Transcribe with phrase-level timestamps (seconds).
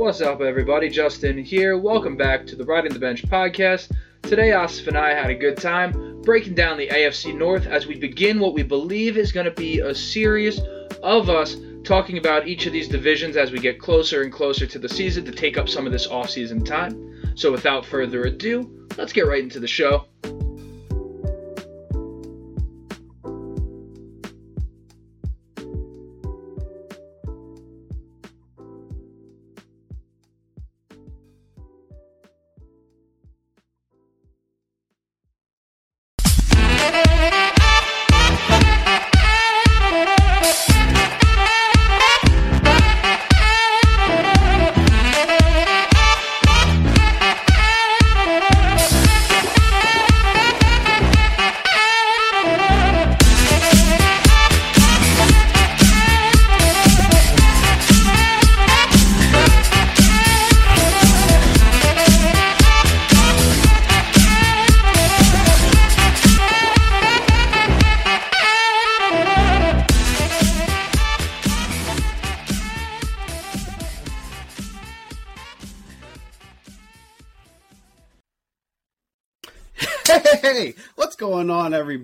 [0.00, 0.88] What's up, everybody?
[0.88, 1.76] Justin here.
[1.76, 3.94] Welcome back to the Riding the Bench podcast.
[4.22, 7.98] Today, Asif and I had a good time breaking down the AFC North as we
[7.98, 10.58] begin what we believe is going to be a series
[11.02, 14.78] of us talking about each of these divisions as we get closer and closer to
[14.78, 17.22] the season to take up some of this off-season time.
[17.34, 20.06] So, without further ado, let's get right into the show.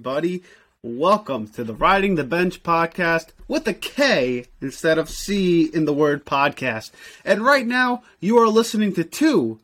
[0.07, 0.41] Everybody?
[0.85, 5.93] Welcome to the Riding the Bench podcast with a K instead of C in the
[5.93, 6.93] word podcast.
[7.25, 9.59] And right now, you are listening to two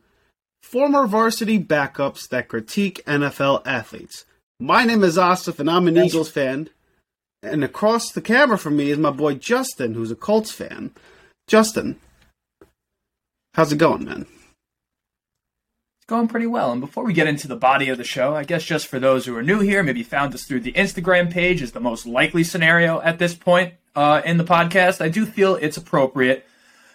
[0.61, 4.25] former varsity backups that critique NFL athletes.
[4.59, 6.67] My name is Asif, and I'm an Eagles fan.
[7.41, 10.91] And across the camera from me is my boy Justin, who's a Colts fan.
[11.47, 12.01] Justin,
[13.53, 14.25] how's it going, man?
[16.03, 16.73] It's going pretty well.
[16.73, 19.25] And before we get into the body of the show, I guess just for those
[19.25, 22.43] who are new here, maybe found us through the Instagram page is the most likely
[22.43, 24.99] scenario at this point uh, in the podcast.
[24.99, 26.45] I do feel it's appropriate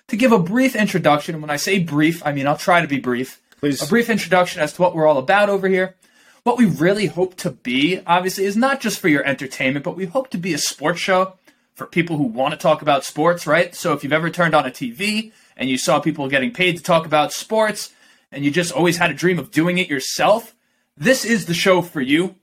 [0.09, 1.35] to give a brief introduction.
[1.35, 3.41] And when I say brief, I mean I'll try to be brief.
[3.61, 3.83] Please.
[3.83, 5.97] A brief introduction as to what we're all about over here.
[6.43, 10.05] What we really hope to be, obviously, is not just for your entertainment, but we
[10.05, 11.33] hope to be a sports show
[11.75, 13.75] for people who want to talk about sports, right?
[13.75, 16.83] So if you've ever turned on a TV and you saw people getting paid to
[16.83, 17.95] talk about sports,
[18.31, 20.55] and you just always had a dream of doing it yourself,
[20.97, 22.35] this is the show for you.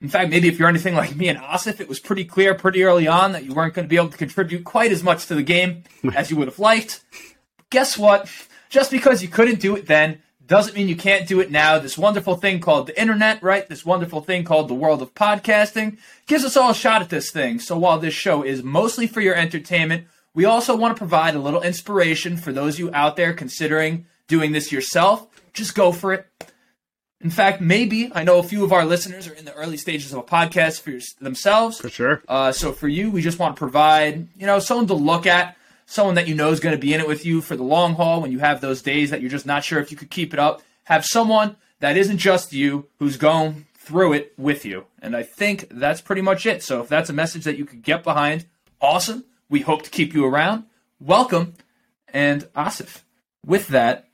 [0.00, 2.82] In fact, maybe if you're anything like me and Asif, it was pretty clear pretty
[2.82, 5.34] early on that you weren't going to be able to contribute quite as much to
[5.34, 7.04] the game as you would have liked.
[7.70, 8.28] Guess what?
[8.68, 11.78] Just because you couldn't do it then doesn't mean you can't do it now.
[11.78, 13.66] This wonderful thing called the internet, right?
[13.66, 17.30] This wonderful thing called the world of podcasting gives us all a shot at this
[17.30, 17.60] thing.
[17.60, 21.40] So while this show is mostly for your entertainment, we also want to provide a
[21.40, 26.12] little inspiration for those of you out there considering doing this yourself just go for
[26.12, 26.26] it.
[27.20, 30.12] In fact, maybe I know a few of our listeners are in the early stages
[30.12, 31.78] of a podcast for themselves.
[31.78, 32.22] For sure.
[32.26, 35.56] Uh, so for you, we just want to provide, you know, someone to look at,
[35.86, 37.94] someone that you know is going to be in it with you for the long
[37.94, 40.32] haul when you have those days that you're just not sure if you could keep
[40.32, 40.62] it up.
[40.84, 44.86] Have someone that isn't just you who's going through it with you.
[45.00, 46.62] And I think that's pretty much it.
[46.62, 48.46] So if that's a message that you could get behind,
[48.80, 49.24] awesome.
[49.48, 50.64] We hope to keep you around.
[51.00, 51.54] Welcome.
[52.08, 53.02] And Asif,
[53.44, 54.06] with that,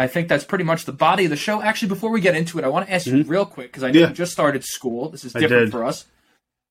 [0.00, 1.60] I think that's pretty much the body of the show.
[1.60, 3.90] Actually, before we get into it, I want to ask you real quick because I
[3.90, 4.08] know Yeah.
[4.08, 5.08] you just started school.
[5.10, 6.06] This is different for us.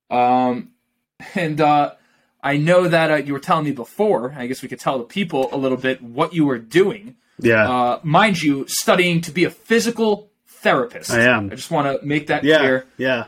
[0.09, 0.69] Um,
[1.35, 1.93] and uh,
[2.41, 4.33] I know that uh, you were telling me before.
[4.37, 7.17] I guess we could tell the people a little bit what you were doing.
[7.39, 7.69] Yeah.
[7.69, 11.11] Uh, mind you, studying to be a physical therapist.
[11.11, 11.47] I am.
[11.51, 12.59] I just want to make that yeah.
[12.59, 12.85] clear.
[12.97, 13.25] Yeah.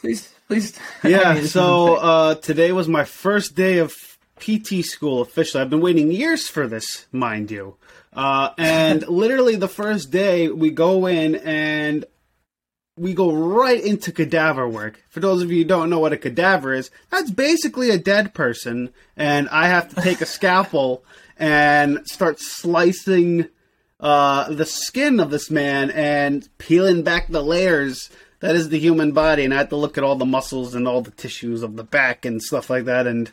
[0.00, 0.78] Please, please.
[1.02, 3.92] I mean, Yeah, so uh, today was my first day of
[4.40, 5.60] PT school officially.
[5.60, 7.76] I've been waiting years for this, mind you.
[8.12, 12.04] Uh, and literally the first day we go in and
[12.96, 15.02] we go right into cadaver work.
[15.08, 18.34] For those of you who don't know what a cadaver is, that's basically a dead
[18.34, 21.04] person, and I have to take a scalpel
[21.38, 23.48] and start slicing
[24.00, 28.10] uh, the skin of this man and peeling back the layers
[28.40, 29.44] that is the human body.
[29.44, 31.84] And I had to look at all the muscles and all the tissues of the
[31.84, 33.06] back and stuff like that.
[33.06, 33.30] And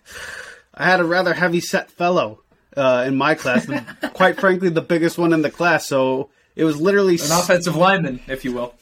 [0.74, 2.44] I had a rather heavy set fellow
[2.78, 3.84] uh, in my class, the-
[4.14, 5.88] quite frankly, the biggest one in the class.
[5.88, 8.74] So it was literally an offensive lineman, if you will.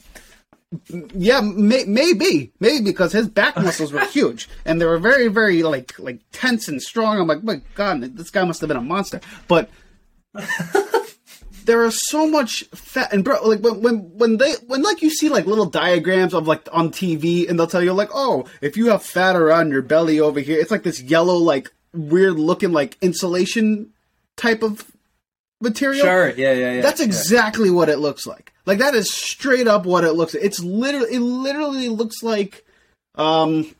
[1.14, 5.62] yeah, may, maybe, maybe because his back muscles were huge and they were very, very
[5.62, 7.18] like like tense and strong.
[7.18, 9.20] I'm like, my God, this guy must have been a monster.
[9.48, 9.70] But
[11.64, 15.10] there is so much fat and bro, like when when when they when like you
[15.10, 18.76] see like little diagrams of like on TV and they'll tell you like, oh, if
[18.76, 22.72] you have fat around your belly over here, it's like this yellow like weird looking
[22.72, 23.92] like insulation
[24.36, 24.90] type of
[25.60, 26.04] material.
[26.04, 26.30] Sure.
[26.30, 26.52] Yeah.
[26.52, 26.74] Yeah.
[26.74, 26.82] Yeah.
[26.82, 27.06] That's yeah.
[27.06, 28.52] exactly what it looks like.
[28.66, 30.44] Like that is straight up what it looks like.
[30.44, 32.64] It's literally it literally looks like
[33.14, 33.74] um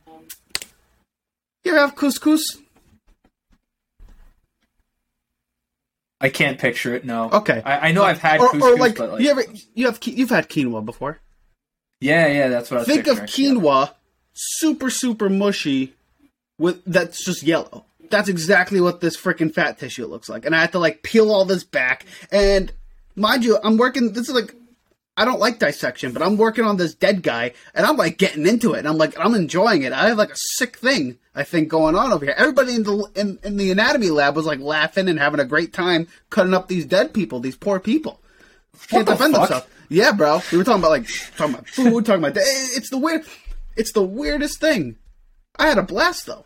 [1.67, 2.41] you ever have couscous?
[6.19, 7.05] I can't picture it.
[7.05, 7.29] No.
[7.29, 7.61] Okay.
[7.63, 9.43] I, I know I've had or, couscous, or like, but like you ever
[9.75, 11.19] you have you've had quinoa before.
[11.99, 13.91] yeah, yeah, that's what I was Think of quinoa,
[14.33, 15.93] super super mushy,
[16.57, 17.85] with that's just yellow.
[18.09, 20.45] That's exactly what this freaking fat tissue looks like.
[20.45, 22.05] And I had to like peel all this back.
[22.31, 22.71] And
[23.15, 24.13] mind you, I'm working.
[24.13, 24.55] This is like
[25.17, 28.45] I don't like dissection, but I'm working on this dead guy, and I'm like getting
[28.45, 28.79] into it.
[28.79, 29.91] And I'm like I'm enjoying it.
[29.91, 32.35] I have like a sick thing I think going on over here.
[32.37, 35.73] Everybody in the in, in the anatomy lab was like laughing and having a great
[35.73, 38.21] time cutting up these dead people, these poor people.
[38.87, 39.49] Can't the defend fuck?
[39.49, 39.67] themselves.
[39.89, 40.41] Yeah, bro.
[40.51, 43.25] We were talking about like talking about food, talking about it's the weird,
[43.75, 44.97] it's the weirdest thing.
[45.57, 46.45] I had a blast though,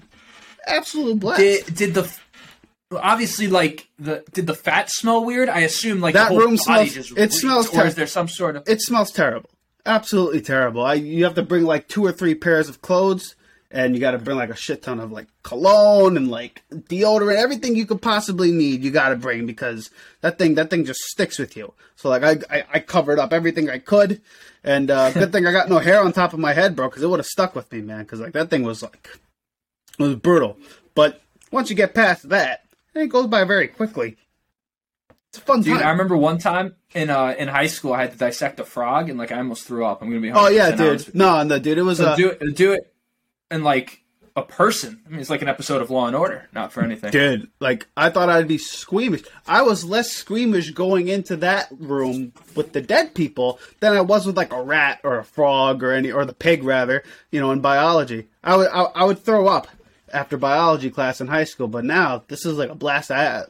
[0.67, 1.39] absolute blast.
[1.41, 2.11] Did did the
[2.91, 5.49] obviously like the did the fat smell weird?
[5.49, 8.55] I assume like That room body smells- it smells Or ter- is there some sort
[8.55, 9.49] of it smells terrible,
[9.85, 10.83] absolutely terrible.
[10.83, 13.35] I you have to bring like two or three pairs of clothes,
[13.69, 17.37] and you got to bring like a shit ton of like cologne and like deodorant,
[17.37, 18.83] everything you could possibly need.
[18.83, 19.89] You got to bring because
[20.21, 21.73] that thing that thing just sticks with you.
[21.95, 24.21] So like I I, I covered up everything I could,
[24.65, 27.03] and uh, good thing I got no hair on top of my head, bro, because
[27.03, 28.03] it would have stuck with me, man.
[28.03, 29.09] Because like that thing was like
[30.03, 30.57] it was brutal.
[30.95, 31.21] But
[31.51, 34.17] once you get past that, it goes by very quickly.
[35.29, 35.63] It's a fun time.
[35.63, 35.87] Dude, time.
[35.87, 39.09] I remember one time in uh in high school I had to dissect a frog
[39.09, 40.01] and like I almost threw up.
[40.01, 41.15] I'm gonna be oh yeah, dude.
[41.15, 41.77] No, no, dude.
[41.77, 42.93] It was So uh, do it do it
[43.49, 44.01] and like
[44.35, 45.01] a person.
[45.05, 47.11] I mean it's like an episode of Law and Order, not for anything.
[47.11, 49.23] Dude, like I thought I'd be squeamish.
[49.47, 54.25] I was less squeamish going into that room with the dead people than I was
[54.25, 57.03] with like a rat or a frog or any or the pig rather.
[57.31, 59.69] You know, in biology, I would I, I would throw up
[60.13, 63.11] after biology class in high school, but now this is like a blast.
[63.11, 63.43] I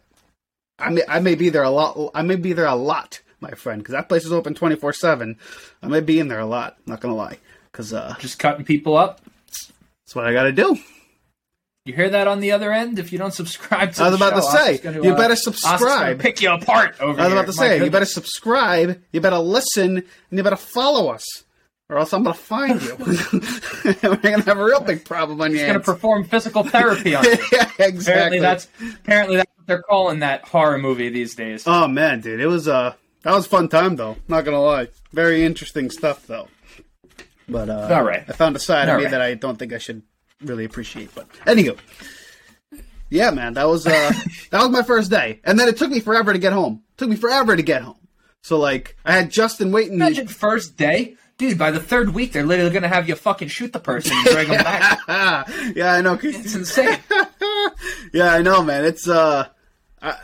[0.79, 1.97] I may I may be there a lot.
[2.15, 4.93] I may be there a lot, my friend, because that place is open twenty four
[4.93, 5.37] seven.
[5.81, 6.77] I may be in there a lot.
[6.85, 7.37] Not gonna lie,
[7.71, 9.21] because uh, Just cutting people up.
[9.47, 10.77] that's what I got to do.
[11.85, 12.99] You hear that on the other end?
[12.99, 15.35] If you don't subscribe to I was the about to say, gonna, you uh, better
[15.35, 16.19] subscribe.
[16.19, 17.39] pick you apart over I was here.
[17.41, 21.25] about to My say, you better subscribe, you better listen, and you better follow us,
[21.91, 22.95] or else I'm gonna find you.
[24.01, 27.31] We're gonna have a real big problem on your gonna perform physical therapy on you.
[27.51, 28.39] yeah, Apparently exactly.
[28.39, 31.65] that's apparently that's what they're calling that horror movie these days.
[31.67, 32.93] Oh man, dude, it was uh,
[33.23, 34.15] that was a fun time though.
[34.27, 36.47] Not gonna lie, very interesting stuff though.
[37.49, 38.23] But uh, All right.
[38.27, 39.11] I found a side All of me right.
[39.11, 40.03] that I don't think I should
[40.41, 41.13] really appreciate.
[41.13, 41.77] But anywho,
[43.09, 44.13] yeah, man, that was uh,
[44.51, 46.83] that was my first day, and then it took me forever to get home.
[46.95, 47.97] took me forever to get home.
[48.41, 49.95] So like, I had Justin waiting.
[49.95, 51.57] Imagine first day, dude.
[51.57, 54.47] By the third week, they're literally gonna have you fucking shoot the person and drag
[54.47, 54.99] them back.
[55.75, 56.17] yeah, I know.
[56.21, 56.99] It's insane.
[58.13, 58.85] yeah, I know, man.
[58.85, 59.47] It's uh,
[60.01, 60.17] I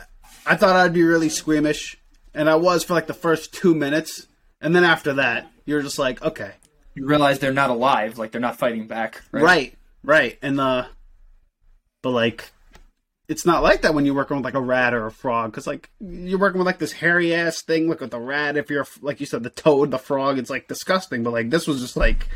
[0.46, 1.98] I thought I'd be really squeamish,
[2.34, 4.28] and I was for like the first two minutes,
[4.60, 6.52] and then after that, you're just like, okay,
[6.94, 9.22] You realize they're not alive, like they're not fighting back.
[9.32, 9.42] Right.
[9.42, 9.74] right,
[10.04, 10.86] right, and uh,
[12.02, 12.52] but like,
[13.28, 15.66] it's not like that when you're working with like a rat or a frog, because
[15.66, 18.56] like you're working with like this hairy ass thing, like with the rat.
[18.56, 21.22] If you're like you said, the toad, the frog, it's like disgusting.
[21.22, 22.26] But like this was just like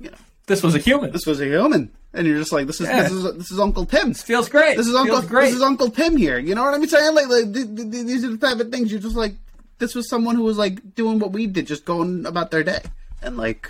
[0.00, 0.16] you know
[0.46, 1.12] This was a human.
[1.12, 3.02] this was a human, and you're just like this is Yeah.
[3.02, 4.14] this is this is Uncle Tim.
[4.14, 4.76] feels great.
[4.76, 5.16] This is Uncle.
[5.18, 5.46] Feels great.
[5.46, 6.38] This is Uncle Tim here.
[6.38, 7.14] You know what I'm saying?
[7.14, 9.34] Like, like th- th- th- these are the type of things you're just like.
[9.78, 12.80] This was someone who was like doing what we did, just going about their day,
[13.20, 13.68] and like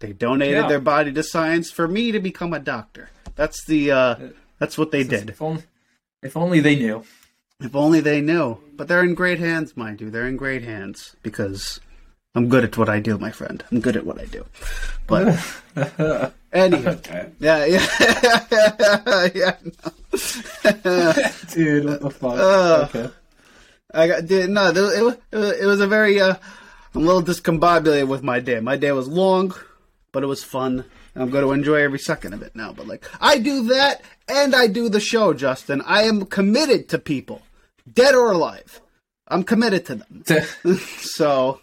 [0.00, 0.68] they donated Yeah.
[0.68, 3.08] their body to science for me to become a doctor.
[3.36, 3.90] That's the.
[3.92, 4.16] uh
[4.60, 5.30] That's what they did.
[5.30, 5.64] If only,
[6.22, 7.02] if only they knew.
[7.58, 8.58] If only they knew.
[8.76, 10.10] But they're in great hands, mind you.
[10.10, 11.80] They're in great hands because
[12.34, 13.64] I'm good at what I do, my friend.
[13.72, 14.44] I'm good at what I do.
[15.06, 15.36] But
[16.52, 17.00] anyway,
[17.40, 17.86] yeah, yeah,
[19.34, 19.56] yeah.
[20.84, 21.12] no.
[21.50, 22.38] Dude, what the fuck?
[22.38, 23.10] Uh, okay.
[23.92, 24.68] I got did no.
[24.68, 26.34] It was, it it was a very uh,
[26.94, 28.60] I'm a little discombobulated with my day.
[28.60, 29.54] My day was long,
[30.12, 30.84] but it was fun.
[31.14, 32.72] and I'm going to enjoy every second of it now.
[32.72, 35.82] But like I do that, and I do the show, Justin.
[35.86, 37.42] I am committed to people,
[37.92, 38.80] dead or alive.
[39.28, 40.24] I'm committed to them.
[40.98, 41.60] So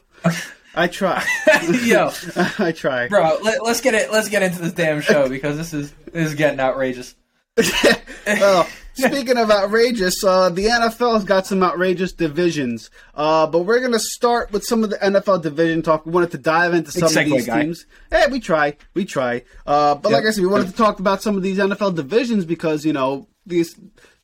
[0.75, 1.25] I try.
[1.83, 2.11] Yo,
[2.59, 3.07] I try.
[3.07, 4.11] bro, let, let's get it.
[4.11, 7.15] Let's get into this damn show because this is this is getting outrageous.
[8.27, 12.89] well, speaking of outrageous, uh, the NFL's got some outrageous divisions.
[13.15, 16.05] Uh, but we're gonna start with some of the NFL division talk.
[16.05, 17.63] We wanted to dive into some of these guy.
[17.63, 17.85] teams.
[18.11, 19.43] Hey, we try, we try.
[19.65, 22.45] Uh, but like I said, we wanted to talk about some of these NFL divisions
[22.45, 23.75] because you know these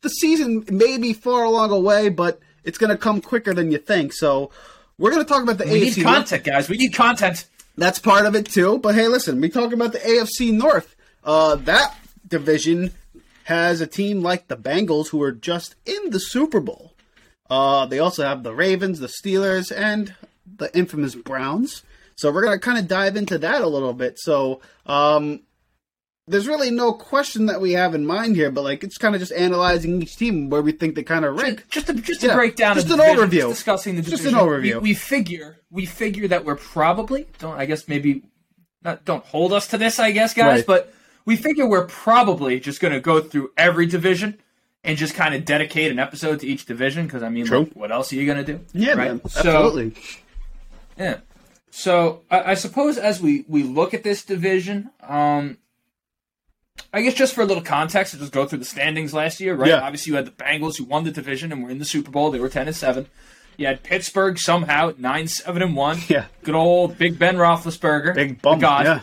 [0.02, 4.12] the season may be far along away, but it's gonna come quicker than you think.
[4.12, 4.50] So.
[4.96, 5.96] We're going to talk about the We AFC.
[5.96, 6.68] need content, guys.
[6.68, 7.46] We need content.
[7.76, 8.78] That's part of it too.
[8.78, 10.94] But hey, listen, we talk about the AFC North.
[11.24, 11.96] Uh, that
[12.28, 12.92] division
[13.44, 16.92] has a team like the Bengals who are just in the Super Bowl.
[17.50, 20.14] Uh, they also have the Ravens, the Steelers, and
[20.56, 21.82] the infamous Browns.
[22.16, 24.18] So we're gonna kind of dive into that a little bit.
[24.18, 25.40] So, um,
[26.26, 29.20] there's really no question that we have in mind here, but like it's kind of
[29.20, 31.64] just analyzing each team where we think they kind of rank.
[31.68, 33.30] Just to just to Yeah, break down just a an division, overview.
[33.48, 34.74] just discussing the Just an overview.
[34.76, 38.22] We, we figure we figure that we're probably don't I guess maybe
[38.82, 40.66] not don't hold us to this I guess guys, Right.
[40.66, 44.38] but we figure we're probably just going to go through every division
[44.82, 47.90] and just kind of dedicate an episode to each division because I mean, like, what
[47.90, 48.60] else are you going to do?
[48.72, 49.08] Yeah, right?
[49.12, 49.94] man, So- absolutely.
[50.98, 51.18] Yeah.
[51.70, 55.58] So I, I suppose as we we look at this division, um,
[56.92, 59.54] I guess just for a little context, to just go through the standings last year,
[59.56, 59.68] right?
[59.70, 59.80] Yeah.
[59.80, 62.30] Obviously, you had the Bengals who won the division and were in the Super Bowl.
[62.30, 63.06] They were ten and seven.
[63.56, 65.98] You had Pittsburgh somehow nine seven and one.
[66.08, 66.26] Yeah.
[66.44, 68.60] Good old Big Ben Roethlisberger, Big bump.
[68.60, 68.84] God.
[68.86, 69.00] Yeah.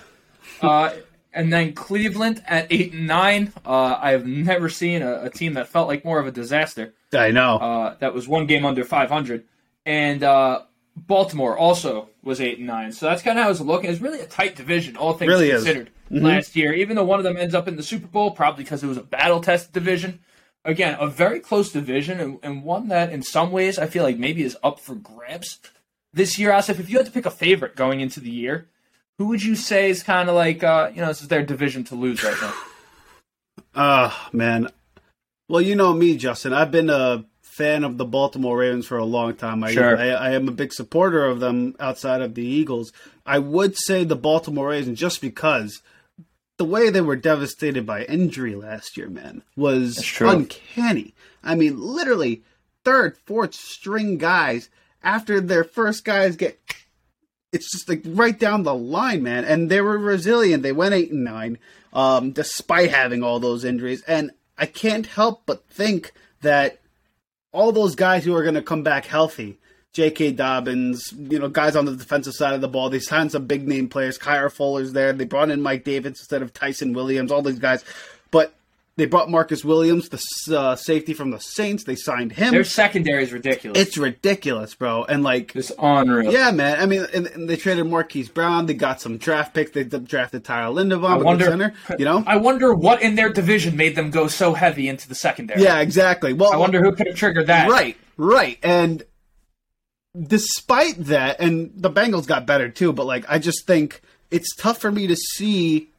[0.69, 0.93] Uh,
[1.33, 3.53] and then Cleveland at eight and nine.
[3.65, 6.93] Uh, I have never seen a, a team that felt like more of a disaster.
[7.13, 7.57] I know.
[7.57, 9.43] Uh, that was one game under 500,
[9.85, 10.61] and uh,
[10.95, 12.91] Baltimore also was eight and nine.
[12.91, 13.89] So that's kind of how I was looking.
[13.89, 15.89] It's really a tight division, all things Really considered.
[16.09, 18.83] Last year, even though one of them ends up in the Super Bowl, probably because
[18.83, 20.19] it was a battle tested division.
[20.65, 24.17] Again, a very close division, and, and one that, in some ways, I feel like
[24.17, 25.59] maybe is up for grabs
[26.13, 26.51] this year.
[26.51, 28.67] Asif, if you had to pick a favorite going into the year,
[29.21, 31.83] who would you say is kind of like uh, you know this is their division
[31.83, 32.53] to lose right now?
[33.75, 34.67] Ah, man.
[35.47, 36.53] Well, you know me, Justin.
[36.53, 39.63] I've been a fan of the Baltimore Ravens for a long time.
[39.63, 39.95] I, Sure.
[39.95, 42.91] I, I am a big supporter of them outside of the Eagles.
[43.23, 45.83] I would say the Baltimore Ravens just because
[46.57, 51.13] the way they were devastated by injury last year, man, was uncanny.
[51.43, 52.41] I mean, literally
[52.83, 54.69] third, fourth string guys
[55.03, 56.59] after their first guys get
[57.51, 59.43] it's just like right down the line, man.
[59.43, 60.63] And they were resilient.
[60.63, 61.58] They went eight and nine,
[61.93, 64.01] um, despite having all those injuries.
[64.03, 66.79] And I can't help but think that
[67.51, 69.60] all those guys who are going to come back healthy,
[69.93, 70.31] J.K.
[70.34, 73.67] Dobbins, you know, guys on the defensive side of the ball, they signed some big
[73.67, 74.17] name players.
[74.17, 75.12] Kyle Fuller's there.
[75.12, 77.31] They brought in Mike Davis instead of Tyson Williams.
[77.31, 77.84] All these guys,
[78.31, 78.55] but
[78.98, 81.86] they brought Marcus Williams, the uh, safety from the Saints.
[81.86, 82.51] They signed him.
[82.51, 83.79] Their secondary is ridiculous.
[83.79, 85.05] it's ridiculous, bro.
[85.05, 86.31] And like, it's unreal.
[86.31, 86.79] yeah, man.
[86.79, 88.65] I mean, and, and they traded Marquise Brown.
[88.65, 89.71] They got some draft picks.
[89.71, 91.74] They drafted Tyler Linderbaum, wonder- center.
[91.98, 92.24] You know?
[92.27, 95.62] I wonder what in their division made them go so heavy into the secondary.
[95.63, 96.33] yeah, exactly.
[96.33, 97.69] Well, I wonder who could have triggered that.
[97.69, 98.57] right, right.
[98.62, 99.03] And
[100.27, 102.91] despite that, and the Bengals got better too.
[102.91, 105.90] But like, I just think it's tough for me to see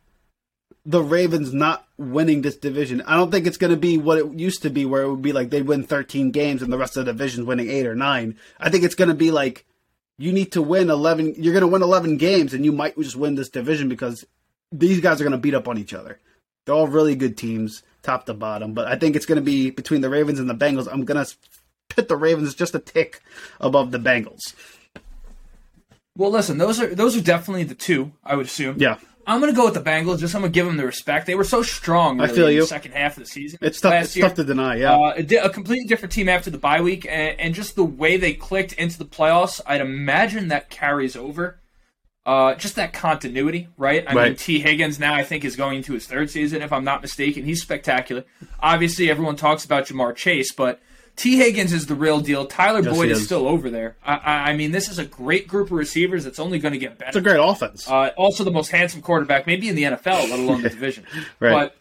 [0.85, 3.03] the Ravens not winning this division.
[3.03, 5.23] I don't think it's going to be what it used to be, where it would
[5.23, 7.95] be like they'd win 13 games and the rest of the division's winning eight or
[7.95, 8.37] nine.
[8.59, 9.65] I think it's going to be like
[10.19, 11.35] you need to win 11.
[11.37, 14.25] You're going to win 11 games, and you might just win this division because
[14.71, 16.19] these guys are going to beat up on each other.
[16.65, 18.73] They're all really good teams, top to bottom.
[18.73, 20.89] But I think it's going to be between the Ravens and the Bengals.
[20.91, 21.35] I'm going to
[21.89, 23.21] pit the Ravens just a tick
[23.61, 24.55] above the Bengals.
[26.17, 28.13] Well, listen, those are those are definitely the two.
[28.23, 28.77] I would assume.
[28.79, 30.19] Yeah, I'm gonna go with the Bengals.
[30.19, 31.27] Just I'm gonna give them the respect.
[31.27, 32.21] They were so strong.
[32.21, 32.61] I really, feel in you.
[32.63, 33.59] The second half of the season.
[33.63, 33.95] it's tough.
[34.05, 34.27] It's year.
[34.27, 34.77] tough to deny.
[34.77, 37.85] Yeah, Uh, a, a completely different team after the bye week, and, and just the
[37.85, 41.59] way they clicked into the playoffs, I'd imagine that carries over.
[42.25, 44.05] Uh, just that continuity, right?
[44.07, 44.61] I mean, T.
[44.61, 47.45] Higgins now I think is going into his third season, if I'm not mistaken.
[47.45, 48.25] He's spectacular.
[48.61, 50.81] Obviously, everyone talks about Ja'Marr Chase, but
[51.17, 51.37] T.
[51.37, 52.47] Higgins is the real deal.
[52.47, 53.19] Tyler Yes, Boyd is.
[53.19, 53.25] is.
[53.27, 53.97] still over there.
[54.05, 56.79] I, I, I mean, this is a great group of receivers that's only going to
[56.79, 57.09] get better.
[57.11, 57.89] it's a great offense.
[57.89, 61.05] Uh, also, the most handsome quarterback, maybe in the NFL, let alone the division.
[61.39, 61.53] Right.
[61.53, 61.77] But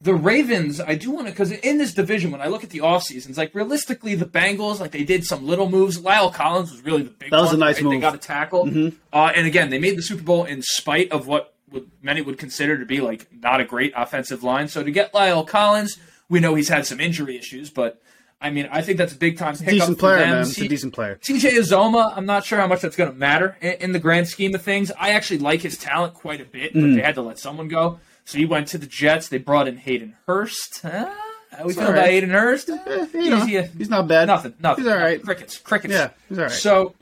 [0.00, 2.80] the Ravens, I do want to, because in this division, when I look at the
[2.80, 6.00] off seasons, like realistically, the Bengals, like they did some little moves.
[6.00, 7.78] La'el Collins was really the big That was one, a nice right?
[7.78, 7.92] They move.
[7.94, 8.00] Mm-hmm.
[8.00, 8.92] got a tackle.
[9.12, 12.38] Uh, and again, they made the Super Bowl in spite of what would, many would
[12.38, 14.68] consider to be like not a great offensive line.
[14.68, 18.00] So to get La'el Collins, we know he's had some injury issues, but
[18.40, 20.42] I mean, I think that's a big time pickup He's a decent player, man.
[20.42, 21.16] It's a decent player.
[21.22, 24.28] TJ Uzomah, I'm not sure how much that's going to matter in, in the grand
[24.28, 24.92] scheme of things.
[24.98, 26.82] I actually like his talent quite a bit, Mm.
[26.82, 27.98] but they had to let someone go.
[28.24, 29.28] So he went to the Jets.
[29.28, 30.80] They brought in Hayden Hurst.
[30.82, 31.12] Huh?
[31.50, 32.06] How we feel all about.
[32.06, 32.70] Hayden Hurst?
[32.70, 34.26] Eh, you know, He's- he- he's not bad.
[34.28, 34.54] Nothing.
[34.60, 34.84] Nothing.
[34.84, 35.20] He's all right.
[35.22, 35.58] Crickets.
[35.58, 35.92] Crickets.
[35.94, 36.52] Yeah, he's all right.
[36.52, 36.94] So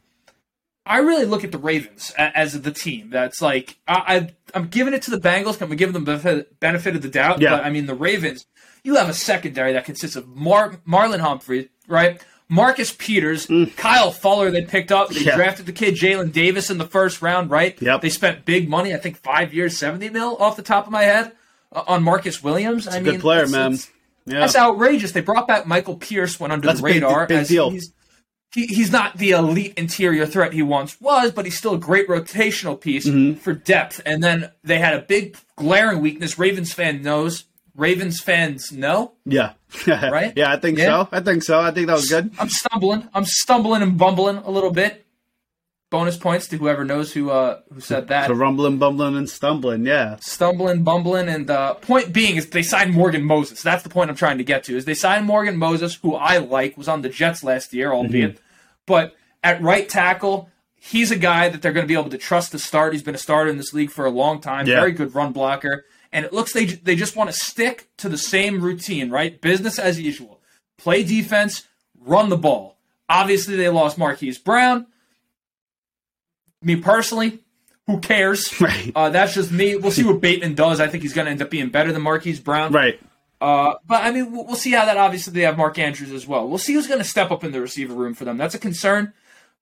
[0.87, 4.95] I really look at the Ravens as the team that's like I, I I'm giving
[4.95, 5.61] it to the Bengals.
[5.61, 7.41] I'm giving them the benefit, benefit of the doubt.
[7.41, 7.57] Yeah.
[7.57, 8.47] But I mean the Ravens.
[8.87, 12.21] You have a secondary that consists of Mar- Marlon Humphrey, right?
[12.49, 14.53] Marcus Peters, Kyle Fuller.
[14.53, 15.09] They picked up.
[15.09, 15.27] They Mm.
[15.27, 15.37] Yeah.
[15.37, 17.77] drafted the kid Jalen Davis in the first round, right?
[17.83, 18.01] Yep.
[18.03, 18.95] They spent big money.
[18.95, 21.33] I think five years, seventy mil off the top of my head
[21.73, 22.87] uh, on Marcus Williams.
[22.87, 23.73] I mean, Good player, man.
[23.73, 23.91] it's-
[24.27, 24.39] Yeah.
[24.41, 25.11] that's outrageous.
[25.11, 27.27] They brought back Michael Pierce, went under That's the a big- radar.
[27.27, 27.71] big as deal.
[27.71, 27.93] He's,
[28.55, 32.07] he, he's not the elite interior threat he once was, but he's still a great
[32.09, 33.41] rotational piece Mm-hmm.
[33.41, 34.01] for depth.
[34.07, 36.39] And then they had a big glaring weakness.
[36.39, 37.45] Ravens fan knows.
[37.77, 39.13] Ravens fans know.
[39.25, 39.53] yeah.
[39.87, 40.33] Right?
[40.37, 41.05] Yeah, I think Yeah.
[41.05, 41.09] so.
[41.13, 41.61] I think so.
[41.61, 42.31] I think that was good.
[42.39, 43.09] I'm stumbling.
[43.15, 45.03] I'm stumbling and bumbling a little bit.
[45.89, 48.27] Bonus points to whoever knows who uh, who said that.
[48.27, 49.87] The rumbling, bumbling, and stumbling.
[49.87, 50.17] Yeah.
[50.21, 53.63] Stumbling, bumbling, and uh, point being is they signed Morgan Moses.
[53.63, 54.77] That's the point I'm trying to get to.
[54.77, 58.33] Is they signed Morgan Moses, who I like, was on the Jets last year, albeit,
[58.33, 58.41] Mm-hmm.
[58.87, 59.15] but
[59.45, 62.59] at right tackle, he's a guy that they're going to be able to trust to
[62.59, 62.93] start.
[62.93, 64.67] He's been a starter in this league for a long time.
[64.67, 64.81] Yeah.
[64.81, 65.85] Very good run blocker,
[66.17, 69.39] and it looks they they just want to stick to the same routine, right?
[69.41, 70.41] Business as usual.
[70.79, 71.69] Play defense,
[72.01, 72.79] run the ball.
[73.09, 74.87] Obviously, they lost Marquise Brown.
[76.63, 77.41] Me personally,
[77.87, 78.53] who cares?
[78.61, 78.91] Right.
[78.95, 79.77] Uh, that's just me.
[79.77, 80.81] We'll see what Bateman does.
[80.81, 82.73] I think he's going to end up being better than Marquise Brown.
[82.73, 82.99] Right.
[83.41, 84.97] Uh, but I mean, we'll, we'll see how that.
[84.97, 86.49] Obviously, they have Mark Andrews as well.
[86.49, 88.39] We'll see who's going to step up in the receiver room for them.
[88.39, 89.13] That's a concern.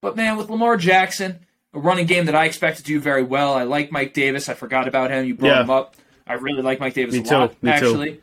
[0.01, 1.41] But man, with Lamar Jackson,
[1.75, 3.53] a running game that I expect to do very well.
[3.55, 4.49] I like Mike Davis.
[4.49, 5.27] I forgot about him.
[5.27, 5.63] You brought Yeah.
[5.63, 5.97] him up.
[6.27, 7.35] I really like Mike Davis Me a too.
[7.35, 7.87] lot, Me too.
[7.87, 8.21] actually.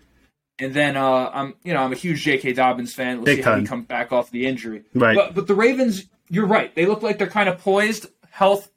[0.60, 2.53] And then uh, I'm, you know, I'm a huge J.K.
[2.53, 3.17] Dobbins fan.
[3.17, 3.67] We'll Big see how he time.
[3.67, 4.84] comes back off the injury.
[4.93, 5.15] Right.
[5.15, 6.74] But but the Ravens, you're right.
[6.75, 8.08] They look like they're kind of poised.
[8.29, 8.70] Health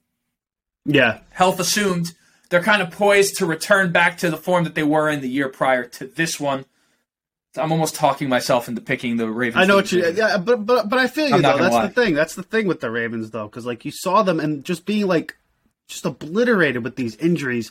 [0.85, 1.21] Yeah.
[1.31, 2.13] health assumed,
[2.51, 5.29] they're kind of poised to return back to the form that they were in the
[5.29, 6.65] year prior to this one.
[7.57, 9.63] I'm almost talking myself into picking the Ravens.
[9.63, 10.05] I know what you.
[10.13, 11.59] Yeah, but but but I feel you I'm though.
[11.59, 11.87] That's lie.
[11.87, 12.15] the thing.
[12.15, 15.07] That's the thing with the Ravens though, because like you saw them and just being
[15.07, 15.37] like
[15.87, 17.71] just obliterated with these injuries,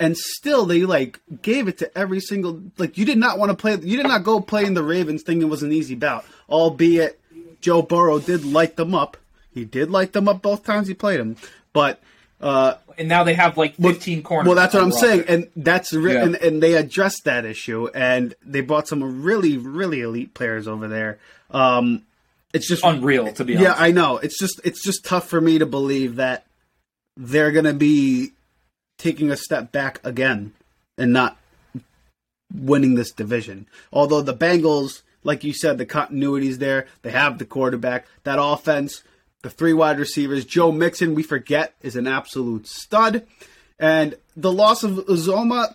[0.00, 3.56] and still they like gave it to every single like you did not want to
[3.56, 3.72] play.
[3.72, 6.24] You did not go playing the Ravens thinking it was an easy bout.
[6.48, 7.20] Albeit
[7.60, 9.16] Joe Burrow did light them up.
[9.52, 11.36] He did light them up both times he played them,
[11.72, 12.00] but.
[12.40, 14.46] uh And now they have like 15 corners.
[14.48, 16.24] well, that's what I'm the saying, and that's re- Yeah.
[16.24, 20.88] and, and they addressed that issue, and they brought some really, really elite players over
[20.88, 21.18] there.
[21.50, 22.02] Um,
[22.52, 23.78] it's just Unreal, to be honest.
[23.78, 24.18] yeah, I know.
[24.18, 26.46] It's just it's just tough for me to believe that
[27.16, 28.32] they're gonna be
[28.98, 30.52] taking a step back again
[30.96, 31.36] and not
[32.54, 33.66] winning this division.
[33.92, 36.86] Although the Bengals, like you said, the continuity's there.
[37.02, 39.02] They have the quarterback, that offense,
[39.42, 40.44] the three wide receivers.
[40.44, 43.26] Joe Mixon, we forget, is an absolute stud.
[43.78, 45.74] And the loss of Uzomah,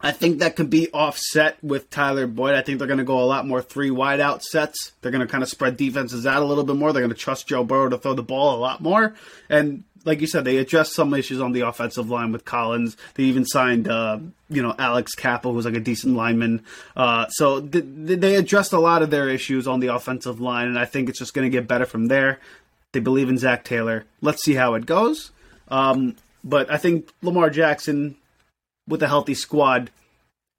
[0.00, 2.54] I think that can be offset with Tyler Boyd.
[2.54, 4.92] I think they're going to go a lot more three wide out sets.
[5.00, 6.92] They're going to kind of spread defenses out a little bit more.
[6.92, 9.14] They're going to trust Joe Burrow to throw the ball a lot more.
[9.48, 12.96] And like you said, they addressed some issues on the offensive line with Collins.
[13.14, 16.62] They even signed, uh, you know, Alex Cappa, who's like a decent lineman.
[16.96, 20.68] Uh, so th- th- they addressed a lot of their issues on the offensive line,
[20.68, 22.38] and I think it's just going to get better from there.
[22.92, 24.04] They believe in Zac Taylor.
[24.20, 25.32] Let's see how it goes.
[25.68, 28.16] Um, but I think Lamar Jackson,
[28.86, 29.90] with a healthy squad,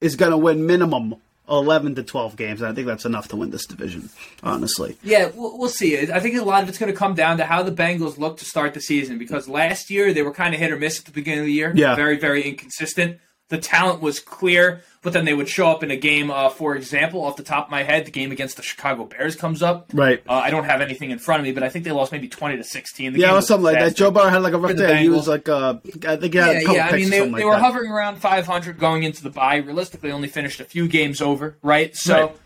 [0.02, 1.16] is going to win minimum
[1.50, 2.62] 11 to 12 games.
[2.62, 4.10] And I think that's enough to win this division,
[4.44, 4.98] honestly.
[5.04, 6.00] Yeah, we'll, we'll see.
[6.12, 8.38] I think a lot of it's going to come down to how the Bengals look
[8.38, 11.06] to start the season because last year they were kind of hit or miss at
[11.06, 11.72] the beginning of the year.
[11.76, 11.96] Yeah.
[11.96, 13.20] Very, very inconsistent.
[13.50, 16.32] The talent was clear, but then they would show up in a game.
[16.32, 19.36] Uh, for example, off the top of my head, the game against the Chicago Bears
[19.36, 19.92] comes up.
[19.94, 20.24] Right.
[20.28, 22.28] Uh, I don't have anything in front of me, but I think they lost maybe
[22.28, 23.14] 20 to 16.
[23.14, 23.96] The Yeah, game was something like that.
[23.96, 25.04] Joe Burrow had like a rough day.
[25.04, 25.76] He was like, uh,
[26.08, 26.88] I think he had a Yeah, couple yeah.
[26.88, 27.62] I mean, they, they like were that.
[27.62, 29.58] hovering around 500 going into the bye.
[29.58, 31.96] Realistically, only finished a few games over, right?
[31.96, 32.38] So, Right.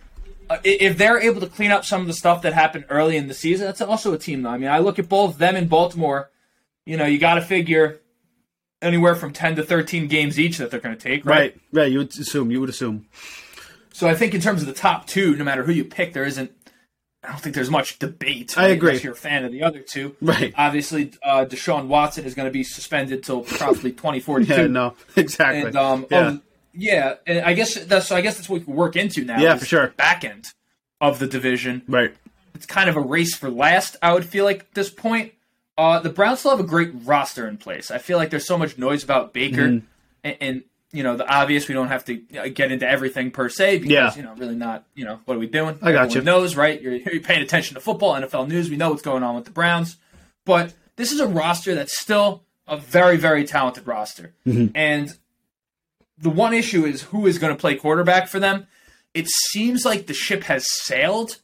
[0.49, 3.27] uh, if they're able to clean up some of the stuff that happened early in
[3.29, 4.41] the season, that's also a team.
[4.41, 6.29] Though I mean, I look at both them and Baltimore.
[6.85, 8.01] You know, you got to figure
[8.81, 11.37] anywhere from 10 to 13 games each that they're going to take, right?
[11.37, 11.91] Right, right.
[11.91, 12.51] You would assume.
[12.51, 13.07] You would assume.
[13.93, 16.25] So I think in terms of the top two, no matter who you pick, there
[16.25, 16.51] isn't.
[17.21, 18.57] I don't think there's much debate.
[18.57, 18.91] I agree.
[18.91, 20.53] Unless you're a fan of the other two, Right.
[20.57, 24.53] Obviously, uh, Deshaun Watson is going to be suspended till probably 2042.
[24.53, 25.63] Yeah, no, exactly.
[25.63, 26.29] And um, yeah.
[26.35, 26.39] oh,
[26.73, 28.15] yeah, and I guess that's so.
[28.15, 29.39] I guess that's what we can work into now.
[29.39, 29.87] Yeah, for sure.
[29.97, 30.45] Back end
[31.01, 32.13] of the division, right.
[32.53, 33.97] it's kind of a race for last.
[34.01, 35.33] I would feel like at this point,
[35.79, 37.89] uh, the Browns still have a great roster in place.
[37.91, 39.85] I feel like there's so much noise about Baker, Mm-hmm.
[40.23, 41.67] and, and you know the obvious.
[41.67, 44.15] We don't have to uh, get into everything per se because Yeah.
[44.15, 44.83] you know really not.
[44.95, 45.77] You know what are we doing?
[45.81, 46.21] I got Everyone you.
[46.23, 46.81] Knows right?
[46.81, 48.69] You're, you're paying attention to football, NFL news.
[48.69, 49.97] We know what's going on with the Browns,
[50.45, 54.75] but this is a roster that's still a very very talented roster, Mm-hmm.
[54.75, 55.09] and
[56.17, 58.67] the one issue is who is going to play quarterback for them.
[59.13, 61.37] It seems like the ship has sailed.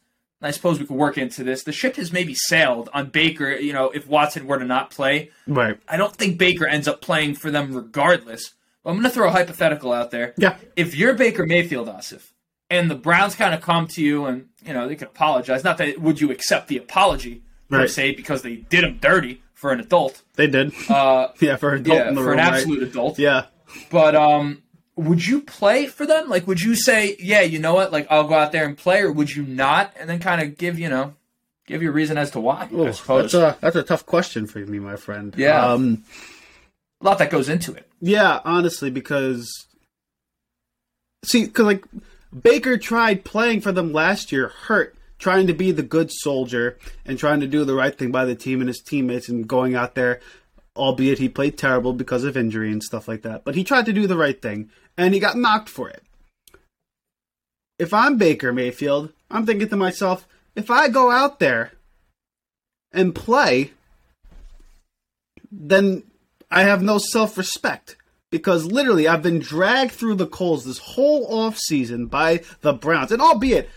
[0.46, 1.64] I suppose we could work into this.
[1.64, 3.52] The ship has maybe sailed on Baker.
[3.52, 5.78] You know, if Watson were to not play, Right.
[5.88, 8.54] I don't think Baker ends up playing for them regardless.
[8.84, 10.34] But I'm going to throw a hypothetical out there.
[10.38, 10.58] Yeah.
[10.76, 12.32] If you're Baker Mayfield, Asif,
[12.70, 15.64] and the Browns kind of come to you and you know they could apologize.
[15.64, 17.90] Not that would you accept the apology per Right.
[17.90, 20.22] se because they did him dirty for an adult.
[20.36, 20.72] They did.
[20.90, 22.54] Uh, yeah, for an adult yeah, in the for room, an right?
[22.56, 23.18] absolute adult.
[23.18, 23.46] Yeah.
[23.90, 24.62] But um,
[24.96, 26.30] would you play for them?
[26.30, 27.92] Like, would you say, yeah, you know what?
[27.92, 29.94] Like, I'll go out there and play, or would you not?
[30.00, 31.14] And then kind of give you know,
[31.68, 32.70] give your reason as to why.
[32.74, 35.34] Ooh, that's a that's a tough question for me, my friend.
[35.38, 35.66] Yeah.
[35.66, 36.04] Um,
[37.02, 37.88] a lot that goes into it.
[38.00, 39.68] yeah, honestly, because
[41.24, 41.86] see, because like
[42.40, 47.20] Baker tried playing for them last year, hurt, trying to be the good soldier and
[47.20, 49.96] trying to do the right thing by the team and his teammates and going out
[49.96, 50.20] there,
[50.76, 53.44] albeit he played terrible because of injury and stuff like that.
[53.44, 56.04] But he tried to do the right thing and he got knocked for it.
[57.78, 61.74] If I'm Baker Mayfield, I'm thinking to myself, if I go out there
[62.94, 63.72] and play,
[65.52, 66.04] then
[66.50, 67.98] I have no self respect
[68.32, 73.12] because literally I've been dragged through the coals this whole off season by the Browns.
[73.12, 73.70] And albeit,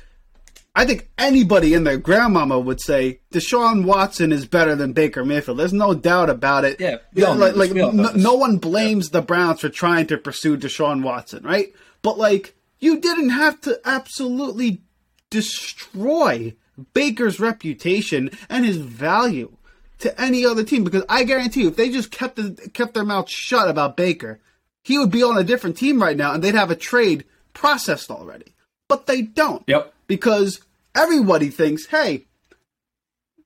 [0.75, 5.59] I think anybody in their grandmama would say Deshaun Watson is better than Baker Mayfield.
[5.59, 6.81] There's no doubt about it.
[6.81, 10.07] Yeah, know like, like We all know no, no one blames the Browns for trying
[10.07, 11.75] to pursue Deshaun Watson, right?
[12.03, 14.83] But like, you didn't have to absolutely
[15.31, 16.55] destroy
[16.95, 19.57] Baker's reputation and his value
[19.99, 23.05] to any other team because I guarantee you, if they just kept the, kept their
[23.05, 24.41] mouth shut about Baker,
[24.83, 28.11] he would be on a different team right now and they'd have a trade processed
[28.11, 28.55] already.
[28.87, 29.93] But they don't Yep.
[30.09, 30.61] Because
[30.95, 32.25] everybody thinks, hey,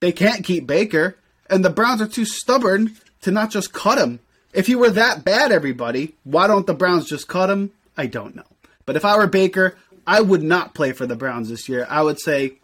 [0.01, 1.17] they can't keep Baker,
[1.51, 4.21] and the Browns are too stubborn to not just cut him.
[4.55, 7.73] If he were that bad, everybody, why don't the Browns just cut him?
[7.97, 8.43] I don't know.
[8.87, 11.87] But if I were Baker, I would not play for the Browns this year.
[11.89, 12.55] I would say,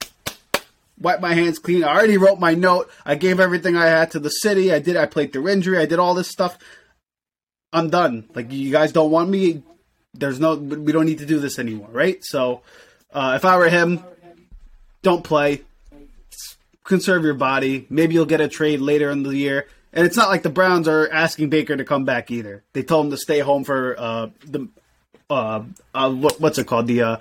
[1.00, 1.84] wipe my hands clean.
[1.84, 2.90] I already wrote my note.
[3.04, 4.72] I gave everything I had to the city.
[4.72, 4.96] I did.
[4.96, 5.78] I played through injury.
[5.78, 6.58] I did all this stuff.
[7.72, 8.28] I'm done.
[8.34, 9.62] Like you guys don't want me.
[10.14, 10.54] There's no.
[10.56, 12.18] We don't need to do this anymore, right?
[12.24, 12.62] So,
[13.12, 14.02] uh, if I were him,
[15.02, 15.62] don't play.
[16.84, 17.86] Conserve your body.
[17.90, 19.66] Maybe you'll get a trade later in the year.
[19.92, 22.62] And it's not like the Browns are asking Baker to come back either.
[22.72, 24.68] They told him to stay home for uh, the
[25.30, 26.86] uh, uh, what, what's it called?
[26.86, 27.16] The uh,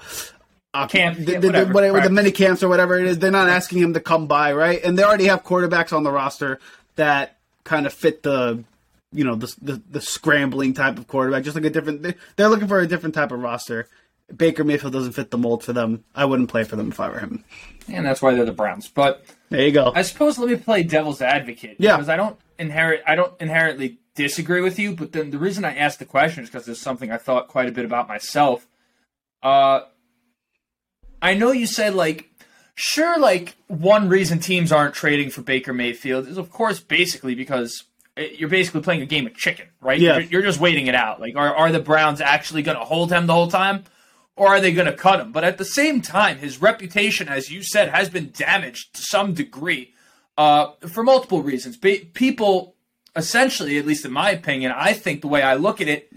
[0.73, 3.19] uh, Camp, the, yeah, the, whatever, the, whatever, the mini camps or whatever it is.
[3.19, 4.81] They're not asking him to come by, right?
[4.83, 6.59] And they already have quarterbacks on the roster
[6.95, 8.63] that kind of fit the,
[9.11, 11.43] you know, the the, the scrambling type of quarterback.
[11.43, 13.89] Just like a different, they're looking for a different type of roster.
[14.35, 16.03] Baker Mayfield doesn't fit the mold for them.
[16.13, 17.43] I wouldn't play for them if I were him.
[17.87, 18.89] And that's why they're the Browns.
[18.89, 19.93] But There you go.
[19.95, 21.77] I suppose let me play devil's advocate.
[21.79, 21.95] Yeah.
[21.95, 25.75] Because I don't inherit I don't inherently disagree with you, but then the reason I
[25.75, 28.67] asked the question is because it's something I thought quite a bit about myself.
[29.41, 29.81] Uh
[31.21, 32.29] I know you said like
[32.75, 37.85] sure like one reason teams aren't trading for Baker Mayfield is of course basically because
[38.17, 39.99] you're basically playing a game of chicken, right?
[39.99, 40.17] Yeah.
[40.17, 41.21] You're, you're just waiting it out.
[41.21, 43.85] Like are are the Browns actually going to hold him the whole time?
[44.37, 45.31] Or are they going to cut him?
[45.31, 49.33] But at the same time, his reputation, as you said, has been damaged to some
[49.33, 49.93] degree
[50.37, 51.75] uh, for multiple reasons.
[51.77, 52.75] Ba- people,
[53.15, 56.09] essentially, at least in my opinion, I think the way I look at it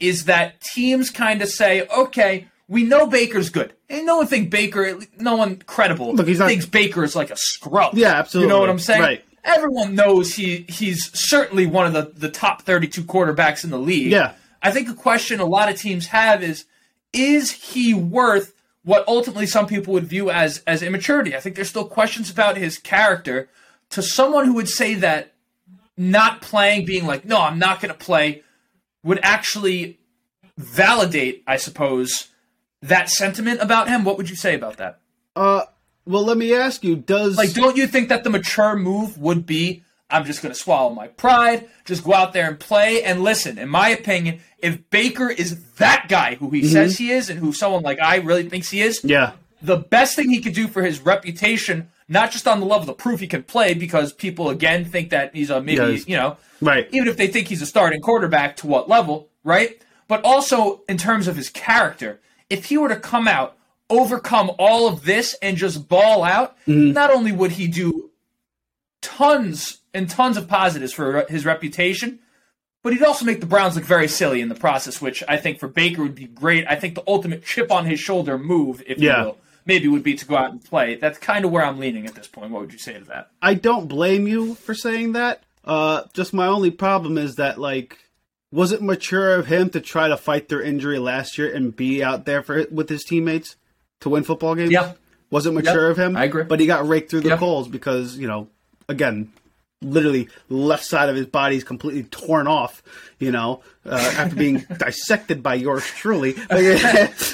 [0.00, 0.26] is Mm.
[0.26, 3.72] that teams kind of say, okay, we know Baker's good.
[3.88, 7.30] And no one think Baker, no one credible Look, he's not- thinks Baker is like
[7.30, 7.94] a scrub.
[7.96, 8.48] Yeah, absolutely.
[8.48, 9.00] You know what I'm saying?
[9.00, 9.24] Right.
[9.44, 14.10] Everyone knows he he's certainly one of the, the top 32 quarterbacks in the league.
[14.10, 14.32] Yeah.
[14.62, 16.64] I think a question a lot of teams have is
[17.14, 21.34] is he worth what ultimately some people would view as as immaturity?
[21.34, 23.48] I think there's still questions about his character
[23.90, 25.32] to someone who would say that
[25.96, 28.42] not playing being like no, I'm not going to play
[29.02, 29.98] would actually
[30.56, 32.28] validate, I suppose,
[32.82, 34.04] that sentiment about him.
[34.04, 34.98] What would you say about that?
[35.36, 35.62] Uh,
[36.06, 39.46] well, let me ask you: Does Like, don't you think that the mature move would
[39.46, 43.02] be, I'm just going to swallow my pride, just go out there and play?
[43.02, 47.04] And listen, in my opinion, if Baker is that guy who he says mm-hmm.
[47.04, 50.28] he is and who someone like I really thinks he is, yeah, the best thing
[50.28, 53.42] he could do for his reputation, not just on the level of proof he can
[53.42, 56.08] play, because people again think that he's a maybe, Yes.
[56.08, 56.86] you know, right?
[56.92, 59.80] even if they think he's a starting quarterback to what level, right?
[60.06, 63.56] But also in terms of his character, if he were to come out,
[63.88, 66.92] overcome all of this, and just ball out, mm-hmm.
[66.92, 68.10] not only would he do
[69.00, 72.18] tons and tons of positives for his reputation,
[72.82, 75.58] but he'd also make the Browns look very silly in the process, which I think
[75.58, 76.66] for Baker would be great.
[76.68, 79.18] I think the ultimate chip on his shoulder move, if Yeah.
[79.20, 80.96] you will, maybe would be to go out and play.
[80.96, 82.50] That's kind of where I'm leaning at this point.
[82.50, 83.30] What would you say to that?
[83.40, 85.42] I don't blame you for saying that.
[85.64, 87.98] Uh, just my only problem is that like,
[88.52, 92.04] was it mature of him to try to fight through injury last year and be
[92.04, 93.56] out there for with his teammates
[94.00, 94.70] to win football games?
[94.72, 94.92] Yeah.
[95.30, 96.16] Was it mature Yep, of him?
[96.18, 96.44] I agree.
[96.44, 97.38] But he got raked through the Yep.
[97.38, 98.48] coals because you know,
[98.90, 99.32] again,
[99.84, 102.82] literally left side of his body is completely torn off.
[103.18, 106.34] You know, uh, after being dissected by yours truly.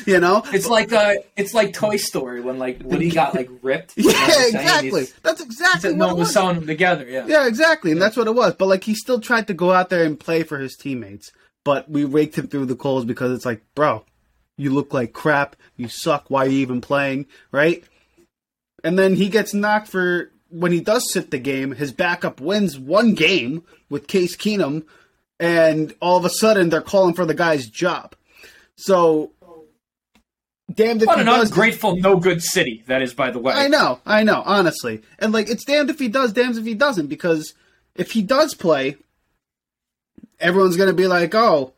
[0.07, 3.95] you know, It's like uh, it's like Toy Story when like Woody got like ripped.
[3.97, 4.55] Yeah, what I'm saying?
[4.55, 5.07] exactly.
[5.23, 6.35] That's exactly what it was was.
[6.35, 7.09] sewing them together.
[7.09, 7.27] Yeah.
[7.27, 8.55] Yeah, exactly, and that's what it was.
[8.55, 11.33] But like, he still tried to go out there and play for his teammates.
[11.65, 14.05] But we raked him through the coals because it's like, bro,
[14.57, 15.57] you look like crap.
[15.77, 16.27] You suck.
[16.29, 17.27] Why are you even playing?
[17.53, 17.85] Right?
[18.85, 21.73] And then he gets knocked for when he does sit the game.
[21.73, 24.85] His backup wins one game with Case Keenum,
[25.39, 28.15] and all of a sudden they're calling for the guy's job.
[28.77, 29.33] So
[30.73, 31.49] damned if What he an does.
[31.51, 33.53] ungrateful, no good city that is, by the way.
[33.55, 35.03] I know, I know, honestly.
[35.19, 37.55] And like it's damned if he does, damned if he doesn't, because
[37.95, 38.97] if he does play,
[40.39, 41.75] everyone's gonna be like, Oh,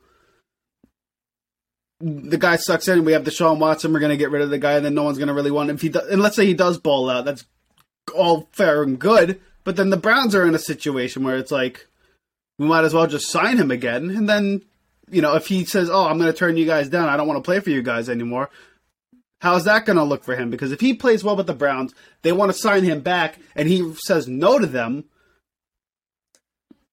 [2.00, 4.72] the guy sucks in, we have Deshaun Watson, we're gonna get rid of the guy,
[4.74, 5.76] and then no one's gonna really want him.
[5.76, 7.44] If he does, and let's say he does ball out, that's
[8.15, 11.87] all fair and good, but then the Browns are in a situation where it's like
[12.59, 14.62] we might as well just sign him again, and then
[15.11, 17.09] you know, if he says, "Oh, I'm going to turn you guys down.
[17.09, 18.51] I don't want to play for you guys anymore,"
[19.41, 20.51] how's that going to look for him?
[20.51, 23.69] Because if he plays well with the Browns, they want to sign him back, and
[23.69, 25.05] he says no to them.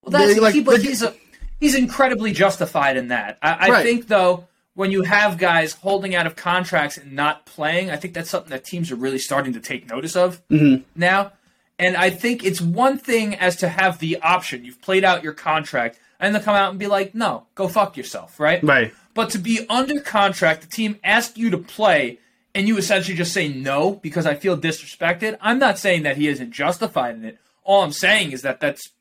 [0.03, 1.13] Well, that's like, he, but he's a,
[1.59, 3.37] he's incredibly justified in that.
[3.41, 3.85] I, I Right.
[3.85, 4.47] think though,
[4.79, 8.51] when you have guys holding out of contracts and not playing, I think that's something
[8.51, 10.83] that teams are really starting to take notice of Mm-hmm.
[10.95, 11.33] now.
[11.77, 14.63] And I think it's one thing as to have the option.
[14.63, 17.97] You've played out your contract, and then come out and be like, "No, go fuck
[17.97, 18.63] yourself," right?
[18.63, 18.93] Right.
[19.13, 22.19] But to be under contract, the team asks you to play,
[22.55, 25.37] and you essentially just say no because I feel disrespected.
[25.41, 27.37] I'm not saying that he isn't justified in it.
[27.65, 28.91] All I'm saying is that that's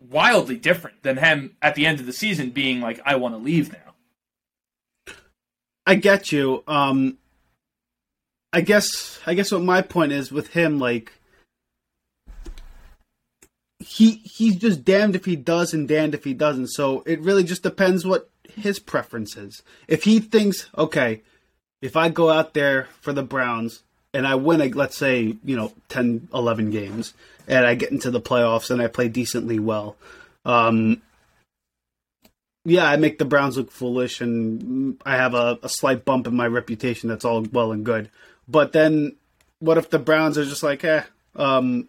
[0.00, 3.38] wildly different than him at the end of the season being like, "I want to
[3.38, 3.87] leave now."
[5.88, 6.62] I get you.
[6.68, 7.16] Um,
[8.52, 9.18] I guess.
[9.26, 11.14] I guess what my point is with him, like,
[13.78, 16.68] he he's just damned if he does and damned if he doesn't.
[16.68, 19.62] So it really just depends what his preference is.
[19.86, 21.22] If he thinks, okay,
[21.80, 25.56] if I go out there for the Browns and I win, a, let's say, you
[25.56, 27.14] know, 10, 11 games,
[27.46, 29.96] and I get into the playoffs and I play decently well,
[30.44, 31.00] um,
[32.68, 36.36] yeah, I make the Browns look foolish and I have a, a slight bump in
[36.36, 37.08] my reputation.
[37.08, 38.10] That's all well and good.
[38.46, 39.16] But then
[39.58, 41.02] what if the Browns are just like, eh,
[41.36, 41.88] um,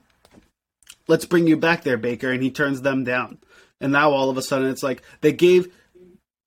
[1.08, 3.40] let's bring you back there, Baker, and he turns them down.
[3.82, 5.74] And now all of a sudden it's like they gave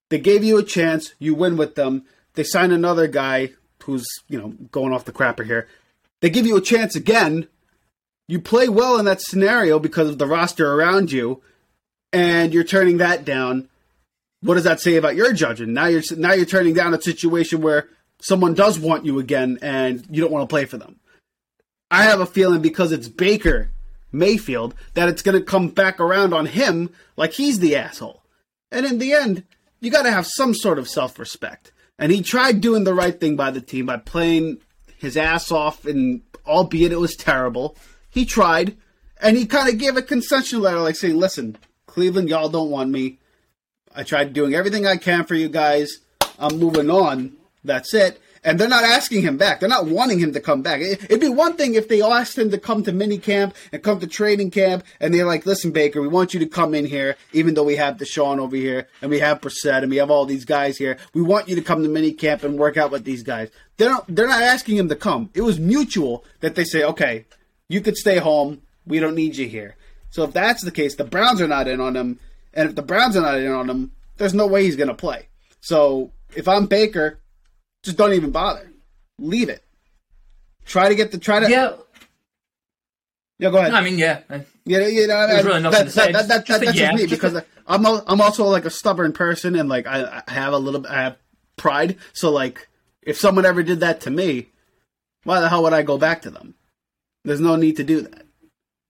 [0.09, 2.03] they gave you a chance, you win with them.
[2.35, 5.67] They sign another guy who's, you know, going off the crapper here.
[6.21, 7.47] They give you a chance again.
[8.27, 11.41] You play well in that scenario because of the roster around you,
[12.11, 13.69] and you're turning that down.
[14.43, 15.73] What does that say about your judging?
[15.73, 17.87] Now you're now you're turning down a situation where
[18.19, 20.99] someone does want you again, and you don't want to play for them.
[21.89, 23.69] I have a feeling because it's Baker
[24.11, 28.21] Mayfield that it's going to come back around on him like he's the asshole.
[28.69, 29.43] And in the end,
[29.79, 31.71] you got to have some sort of self respect.
[31.97, 34.57] And he tried doing the right thing by the team by playing
[34.97, 37.77] his ass off, and albeit it was terrible,
[38.09, 38.75] he tried.
[39.21, 42.89] And he kind of gave a concession letter like saying, listen, Cleveland, y'all don't want
[42.89, 43.19] me.
[43.95, 45.99] I tried doing everything I can for you guys.
[46.39, 47.33] I'm moving on.
[47.63, 48.19] That's it.
[48.45, 49.61] And they're not asking him back.
[49.61, 50.81] They're not wanting him to come back.
[50.81, 53.81] It- It'd be one thing if they asked him to come to mini camp and
[53.81, 56.85] come to training camp, and they're like, "Listen, Baker, we want you to come in
[56.85, 60.11] here, even though we have Deshaun over here, and we have Brissett, and we have
[60.11, 60.97] all these guys here.
[61.13, 63.89] We want you to come to mini camp and work out with these guys." They're
[63.91, 64.05] not.
[64.09, 65.29] They're not asking him to come.
[65.33, 67.25] It was mutual that they say, "Okay,
[67.69, 68.61] you could stay home.
[68.85, 69.77] We don't need you here."
[70.09, 72.19] So if that's the case, the Browns are not in on him,
[72.53, 74.93] and if the Browns are not in on him, there's no way he's going to
[74.93, 75.27] play.
[75.61, 77.19] So if I'm Baker,
[77.83, 78.69] just don't even bother.
[79.19, 79.63] Leave it.
[80.65, 81.73] Try to get the try to Yeah,
[83.39, 83.49] yeah.
[83.49, 83.73] Go ahead.
[83.73, 84.21] I mean, yeah.
[84.29, 86.11] I- Yeah, you know, There's I- really nothing that, to say.
[86.11, 86.91] That, that, that, a that's yeah.
[86.91, 90.23] just me because a- I'm al- I'm also like a stubborn person and like I,
[90.27, 91.17] I have a little I have
[91.57, 91.97] pride.
[92.13, 92.69] So like
[93.01, 94.47] if someone ever did that to me,
[95.23, 96.55] why the hell would I go back to them?
[97.25, 98.25] There's no need to do that.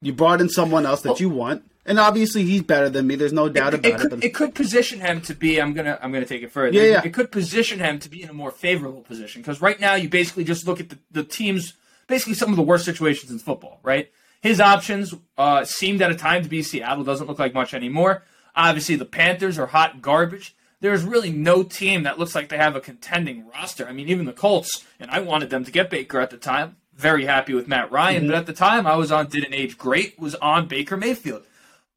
[0.02, 3.16] You brought in someone else that Well- you want, and obviously he's better than me.
[3.16, 4.00] There's no doubt it, about it.
[4.00, 5.62] could, but it could position him to be.
[5.62, 6.00] I'm gonna.
[6.02, 6.78] I'm gonna take it further.
[6.78, 7.02] Yeah, yeah.
[7.04, 10.10] It could position him to be in a more favorable position because right now you
[10.10, 11.74] basically just look at the, the teams.
[12.08, 13.80] Basically, some of the worst situations in football.
[13.84, 14.12] Right.
[14.42, 17.04] His options uh, seemed at a time to be Seattle.
[17.04, 18.24] Doesn't look like much anymore.
[18.56, 20.56] Obviously, the Panthers are hot garbage.
[20.82, 23.88] There's really no team that looks like they have a contending roster.
[23.88, 26.76] I mean, even the Colts, and I wanted them to get Baker at the time.
[26.94, 30.20] Very happy with Matt Ryan, but at the time I was on didn't age great.
[30.20, 31.46] Was on Baker Mayfield.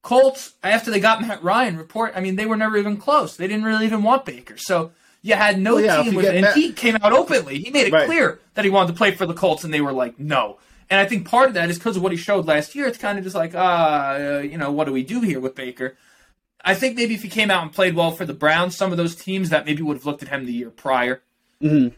[0.06, 3.36] Colts, after they got Matt Ryan, report, I mean, they were never even close.
[3.36, 4.56] They didn't really even want Baker.
[4.56, 7.58] So you had no Well, yeah, team with and Matt- he came out openly.
[7.58, 8.06] He made it Right.
[8.06, 10.58] clear that he wanted to play for the Colts, and they were like, no.
[10.88, 12.86] And I think part of that is because of what he showed last year.
[12.86, 15.56] It's kind of just like, ah, uh, you know, what do we do here with
[15.56, 15.96] Baker?
[16.64, 18.96] I think maybe if he came out and played well for the Browns, some of
[18.96, 21.20] those teams that maybe would have looked at him the year prior
[21.60, 21.92] Mhm.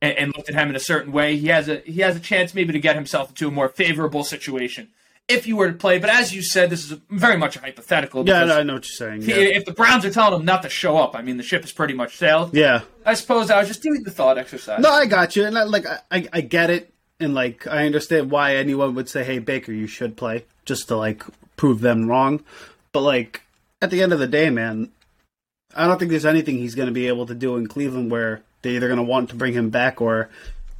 [0.00, 2.20] and, and looked at him in a certain way, he has a he has a
[2.20, 4.88] chance maybe to get himself into a more favorable situation
[5.28, 5.98] if you were to play.
[5.98, 8.26] But as you said, this is very much a hypothetical.
[8.26, 9.22] yeah, no, I know what you're saying.
[9.22, 9.36] Yeah.
[9.36, 11.72] if the Browns are telling him not to show up, I mean the ship is
[11.72, 12.54] pretty much sailed.
[12.54, 12.82] yeah.
[13.04, 14.80] I suppose I was just doing the thought exercise.
[14.80, 17.86] No, I got you, and I, like I, I, I get it, and like I
[17.86, 21.24] understand why anyone would say, "Hey, Baker, you should play," just to like
[21.56, 22.44] prove them wrong.
[22.92, 23.42] But like
[23.80, 24.90] at the end of the day, man,
[25.74, 28.42] I don't think there's anything he's going to be able to do in Cleveland where
[28.62, 30.28] they're either going to want to bring him back or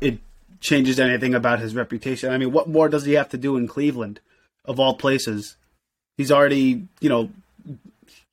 [0.00, 0.18] it
[0.60, 2.30] changes anything about his reputation.
[2.32, 4.20] I mean, what more does he have to do in Cleveland,
[4.64, 5.56] of all places?
[6.16, 7.30] He's already, you know,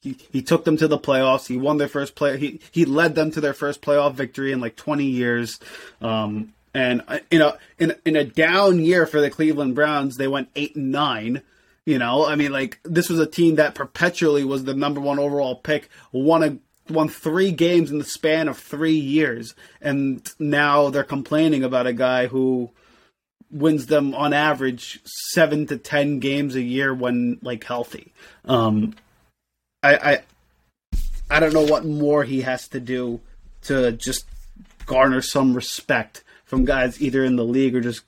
[0.02, 1.48] he, he took them to the playoffs.
[1.48, 2.38] He won their first play.
[2.38, 5.60] He he led them to their first playoff victory in like 20 years.
[6.02, 10.28] Um, and uh, in a in in a down year for the Cleveland Browns, they
[10.28, 11.42] went eight and nine.
[11.86, 15.20] You know, I mean, like this was a team that perpetually was the number one
[15.20, 16.58] overall pick, won a
[16.92, 21.94] won three games in the span of three years, and now they're complaining about a
[21.94, 22.70] guy who
[23.52, 28.14] wins them on average seven to ten games a year when like healthy.
[28.46, 28.96] Um,
[29.82, 30.22] I, I
[31.30, 33.22] I don't know what more he has to do
[33.64, 34.26] to just
[34.86, 38.04] garner some respect from guys either in the league or just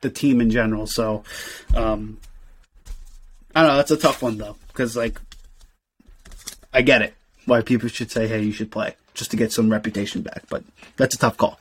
[0.00, 0.86] the team in general.
[0.86, 1.22] So,
[1.74, 2.18] um,
[3.54, 3.76] I don't know.
[3.76, 5.20] That's a tough one though, because like,
[6.72, 7.14] I get it
[7.46, 10.42] why people should say, "Hey, you should play," just to get some reputation back.
[10.48, 10.64] But
[10.96, 11.58] that's a tough call.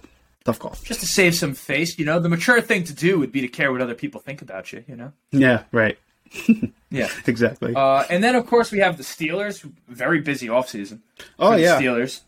[0.47, 0.75] Tough call.
[0.83, 3.49] Just to save some face, you know, the mature thing to do would be to
[3.49, 4.83] care what other people think about you.
[4.87, 5.11] You know.
[5.31, 5.63] Yeah.
[5.71, 5.99] Right.
[6.89, 7.09] Yeah.
[7.27, 7.75] exactly.
[7.75, 9.61] Uh, and then, of course, we have the Steelers.
[9.89, 10.99] Very busy offseason.
[11.37, 11.81] oh yeah.
[11.81, 12.21] Steelers.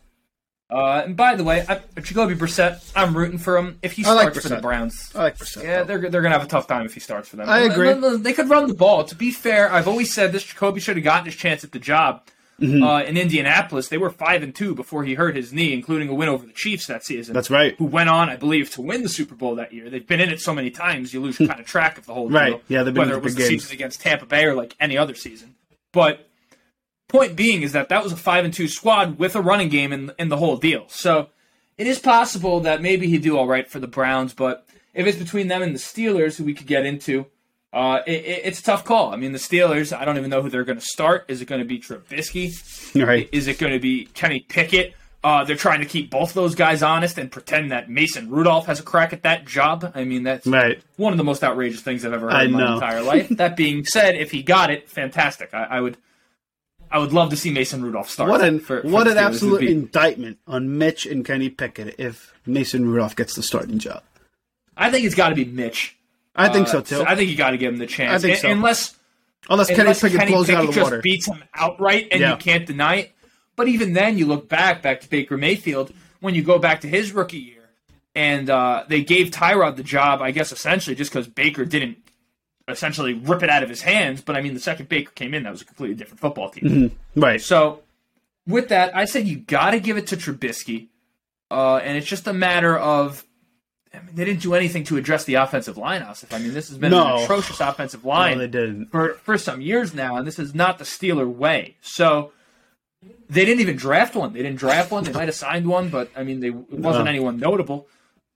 [0.70, 3.78] Uh, and by the way, I, Jacoby Brissett, I'm rooting for him.
[3.82, 5.64] If he I like starts for the Browns, I like Brissett.
[5.64, 7.48] yeah, they're they're gonna have a tough time if he starts for them.
[7.48, 7.92] I agree.
[7.94, 9.02] They- They could run the ball.
[9.04, 11.78] To be fair, I've always said this: Jacoby should have gotten his chance at the
[11.80, 12.22] job.
[12.60, 12.82] Mm-hmm.
[12.82, 16.14] Uh, in Indianapolis, they were five and two before he hurt his knee, including a
[16.14, 17.32] win over the Chiefs that season.
[17.34, 17.74] That's right.
[17.78, 19.88] Who went on, I believe, to win the Super Bowl that year.
[19.88, 22.28] They've been in it so many times, you lose kind of track of the whole
[22.28, 22.50] Right.
[22.50, 22.60] deal.
[22.68, 23.62] Yeah, they've been whether in it was big the games.
[23.62, 25.54] season against Tampa Bay or like any other season.
[25.92, 26.28] But
[27.08, 29.92] point being is that that was a five and two squad with a running game
[29.92, 30.84] in in the whole deal.
[30.88, 31.28] So
[31.78, 35.16] it is possible that maybe he'd do all right for the Browns, but if it's
[35.18, 37.24] between them and the Steelers, who we could get into,
[37.72, 39.12] uh, it, it- it's a tough call.
[39.12, 41.24] I mean, the Steelers, I don't even know who they're going to start.
[41.28, 42.52] Is it going to be Trubisky?
[42.94, 43.28] Right.
[43.32, 44.94] Is it going to be Kenny Pickett?
[45.22, 48.80] Uh, they're trying to keep both those guys honest and pretend that Mason Rudolph has
[48.80, 49.92] a crack at that job.
[49.94, 50.82] I mean, that's Right.
[50.96, 52.74] one of the most outrageous things I've ever heard I in my know.
[52.74, 53.28] entire life.
[53.32, 55.52] that being said, if he got it, fantastic.
[55.52, 55.98] I, I would,
[56.90, 58.30] I would love to see Mason Rudolph start.
[58.30, 59.26] What an for- for what an Steelers.
[59.26, 64.02] Absolute indictment on Mitch and Kenny Pickett if Mason Rudolph gets the starting job.
[64.74, 65.98] I think it's got to be Mitch.
[66.34, 67.04] I think Uh, so too.
[67.06, 68.22] I think you got to give him the chance.
[68.24, 68.48] I think so.
[68.50, 68.96] Unless
[69.48, 71.00] unless Kenny unless Pickett Kenny blows Pickett out of the just water.
[71.02, 72.30] beats him outright and Yeah.
[72.32, 73.12] you can't deny it.
[73.56, 76.88] But even then, you look back back to Baker Mayfield when you go back to
[76.88, 77.68] his rookie year,
[78.14, 81.98] and uh, they gave Tyrod the job, I guess, essentially just because Baker didn't
[82.68, 84.20] essentially rip it out of his hands.
[84.22, 86.92] But I mean, the second Baker came in, that was a completely different football team.
[87.16, 87.40] right.
[87.40, 87.80] So
[88.46, 90.88] with that, I said you got to give it to Trubisky,
[91.50, 93.24] uh, and it's just a matter of.
[93.92, 96.32] I mean, they didn't do anything to address the offensive line, Asif.
[96.32, 97.16] I mean, this has been No.
[97.18, 98.86] an atrocious offensive No, line they didn't.
[98.92, 101.76] for for some years now, and this is not the Steeler way.
[101.80, 102.32] So
[103.28, 104.32] they didn't even draft one.
[104.32, 105.04] They didn't draft one.
[105.04, 107.10] They might have signed one, but I mean, they, it wasn't No.
[107.10, 107.88] anyone notable.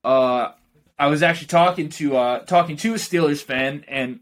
[0.02, 0.52] Uh,
[0.98, 4.20] I was actually talking to uh, talking to a Steelers fan, and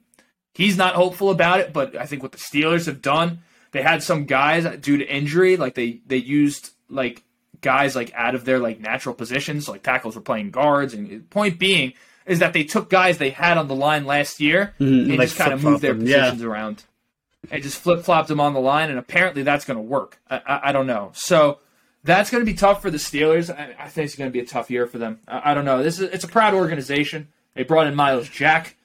[0.54, 1.72] he's not hopeful about it.
[1.72, 3.40] But I think what the Steelers have done,
[3.72, 7.22] they had some guys due to injury, like they they used like
[7.62, 10.92] guys like out of their like natural positions, like tackles were playing guards.
[10.94, 11.94] And point being
[12.26, 15.28] is that they took guys they had on the line last year Mhm, and like
[15.28, 16.16] just kind of moved their them, yeah.
[16.18, 16.84] positions around
[17.50, 20.20] and just flip flopped them on the line, and apparently that's going to work.
[20.30, 21.10] I, I, I don't know.
[21.14, 21.58] So
[22.04, 23.48] that's going to be tough for the Steelers.
[23.52, 25.18] I, I think it's going to be a tough year for them.
[25.26, 25.82] I, I don't know.
[25.82, 27.28] This is it's a proud organization.
[27.54, 28.76] They brought in Myles Jack.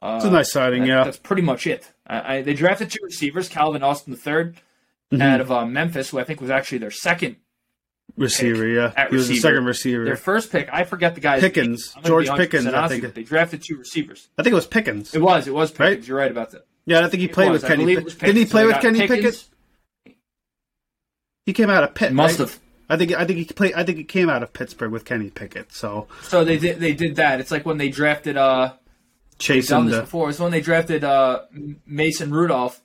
[0.00, 1.02] Uh, It's a nice signing, yeah.
[1.04, 1.92] that's pretty much it.
[2.06, 4.52] I, I, they drafted two receivers, Calvin Austin III
[5.10, 5.22] Mm-hmm.
[5.22, 7.36] out of uh, Memphis, who I think was actually their second.
[8.18, 9.08] Receiver, yeah.
[9.08, 10.04] He was the second receiver.
[10.04, 11.94] Their first pick, I forget the guy's Pickens.
[12.04, 13.14] George Pickens, I think.
[13.14, 14.28] They drafted two receivers.
[14.38, 15.14] I think it was Pickens.
[15.14, 15.46] It was.
[15.46, 15.98] It was Pickens.
[16.00, 16.08] Right?
[16.08, 16.66] You're right about that.
[16.86, 17.62] Yeah, I think he played was.
[17.62, 17.82] with Kenny.
[17.84, 19.42] believe Pick- it was Didn't he play So with Kenny Pickens.
[20.04, 20.16] Pickett?
[21.46, 22.12] He came out of Pitt.
[22.12, 22.48] Must right?
[22.48, 22.60] have.
[22.90, 23.12] I think.
[23.12, 23.74] I think he played.
[23.74, 25.72] I think he came out of Pittsburgh with Kenny Pickett.
[25.72, 26.80] So So they did.
[26.80, 27.40] They did that.
[27.40, 28.36] It's like when they drafted.
[28.36, 28.78] uh done
[29.38, 30.30] chasing this the before.
[30.30, 31.42] It's when they drafted uh
[31.86, 32.80] Mason Rudolph.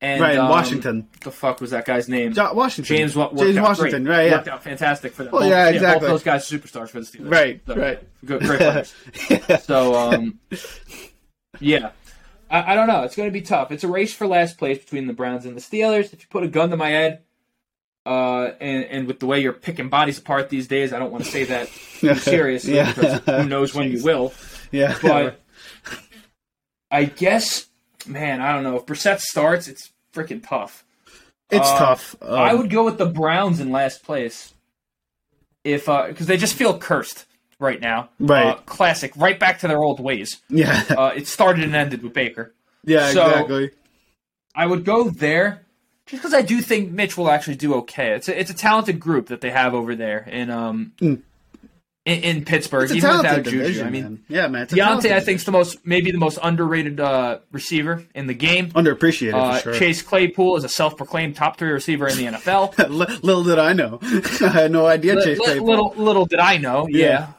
[0.00, 1.08] And, right in um, Washington.
[1.22, 2.34] The fuck was that guy's name?
[2.34, 2.96] Jo- Washington.
[2.96, 4.04] James what James Washington.
[4.04, 4.26] Right.
[4.26, 4.32] Yeah.
[4.36, 5.32] Worked out fantastic for them.
[5.32, 6.08] Well, Both- yeah, Both exactly.
[6.08, 7.30] those guys are superstars for the Steelers.
[7.30, 8.00] Right, So, right.
[8.24, 8.94] Good, great players.
[9.64, 10.38] So, um,
[11.58, 11.92] yeah.
[12.50, 13.02] I, I don't know.
[13.04, 13.70] It's going to be tough.
[13.72, 16.12] It's a race for last place between the Browns and the Steelers.
[16.12, 17.22] If you put a gun to my head,
[18.04, 21.24] uh, and, and with the way you're picking bodies apart these days, I don't want
[21.24, 21.68] to say that
[22.18, 22.92] seriously Yeah.
[22.92, 24.34] because who knows when you will.
[24.70, 24.98] yeah.
[25.00, 25.40] But
[26.90, 27.66] I guess,
[28.06, 28.76] man, I don't know.
[28.76, 30.84] If Brissett starts, it's freaking tough.
[31.50, 32.16] it's uh, tough.
[32.22, 34.52] Um, I would go with the Browns in last place,
[35.64, 37.26] if because they just feel cursed
[37.58, 38.10] right now.
[38.18, 38.46] Right.
[38.48, 40.40] Uh, classic, right back to their old ways.
[40.48, 40.82] Yeah.
[40.88, 42.54] Uh, it started and ended with Baker.
[42.84, 43.10] yeah.
[43.12, 43.70] so- exactly.
[44.56, 45.62] I would go there
[46.06, 48.12] just because I do think Mitch will actually do okay.
[48.12, 51.22] It's a, it's a talented group that they have over there, and um, Mm.
[52.06, 53.58] In, in Pittsburgh, even without talented Juju.
[53.60, 54.24] division, I mean, man.
[54.28, 54.66] Yeah, man.
[54.66, 58.70] Diontae, I think, is the most maybe the most underrated uh, receiver in the game.
[58.72, 59.74] underappreciated Uh, for sure.
[59.78, 62.76] Chase Claypool is a self-proclaimed top three receiver in the NFL.
[62.90, 64.00] Li- little did I know.
[64.42, 65.66] I had no idea Li- Chase Claypool.
[65.66, 66.98] little little did I know, yeah.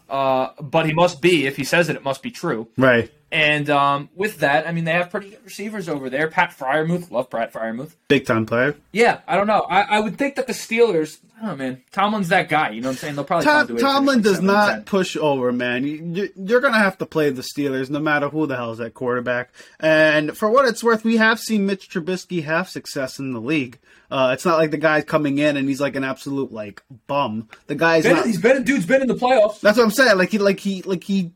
[0.09, 0.15] Yeah.
[0.15, 1.45] Uh, but he must be.
[1.45, 2.67] If he says it, it must be true.
[2.75, 3.11] Right.
[3.35, 6.29] And um, with that, I mean, they have pretty good receivers over there.
[6.29, 7.95] Pat Freiermuth, love Pat Freiermuth.
[8.07, 8.75] Big time player.
[8.93, 9.59] Yeah, I don't know.
[9.69, 11.17] I, I would think that the Steelers.
[11.37, 11.83] I don't know, man.
[11.91, 12.69] Tomlin's that guy.
[12.69, 13.15] You know what I'm saying?
[13.15, 15.83] They'll probably Tom, find a to Tomlin does like seven and not push over, man.
[15.85, 18.79] You, you- you're going to have to play the Steelers no matter who the hell's
[18.79, 19.49] at quarterback.
[19.81, 23.79] And for what it's worth, we have seen Mitch Trubisky have success in the league.
[24.09, 27.49] Uh, it's not like the guy's coming in and he's like an absolute like bum.
[27.67, 28.25] The guy's Been- not.
[28.25, 29.59] he's been dude's been in the playoffs.
[29.59, 30.17] That's what I'm saying.
[30.17, 31.31] Like he, like he, like he,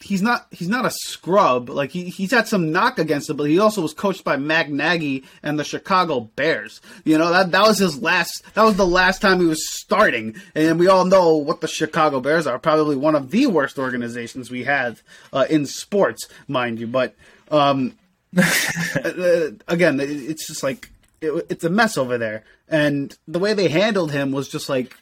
[0.00, 1.68] he's not, he's not a scrub.
[1.68, 4.68] Like he, he's had some knock against him, but he also was coached by Mac
[4.68, 6.80] Nagy and the Chicago Bears.
[7.04, 8.42] You know that that was his last.
[8.54, 12.20] That was the last time he was starting, and we all know what the Chicago
[12.20, 12.58] Bears are.
[12.58, 16.86] Probably one of the worst organizations we have uh, in sports, mind you.
[16.86, 17.14] But
[17.50, 17.96] um,
[18.36, 20.90] uh, again, it's just like
[21.20, 24.96] it, it's a mess over there, and the way they handled him was just like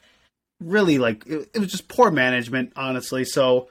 [0.61, 3.24] really like it, it was just poor management, honestly.
[3.24, 3.68] So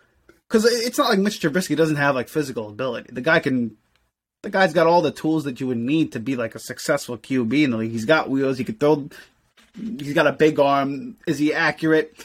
[0.51, 3.09] because it's not like Mitch Trubisky doesn't have like physical ability.
[3.13, 3.77] The guy can.
[4.43, 7.15] The guy's got all the tools that you would need to be like a successful
[7.15, 7.91] QB in the league.
[7.91, 8.57] He's got wheels.
[8.57, 9.07] He could throw.
[9.79, 11.15] He's got a big arm.
[11.27, 12.15] Is he accurate?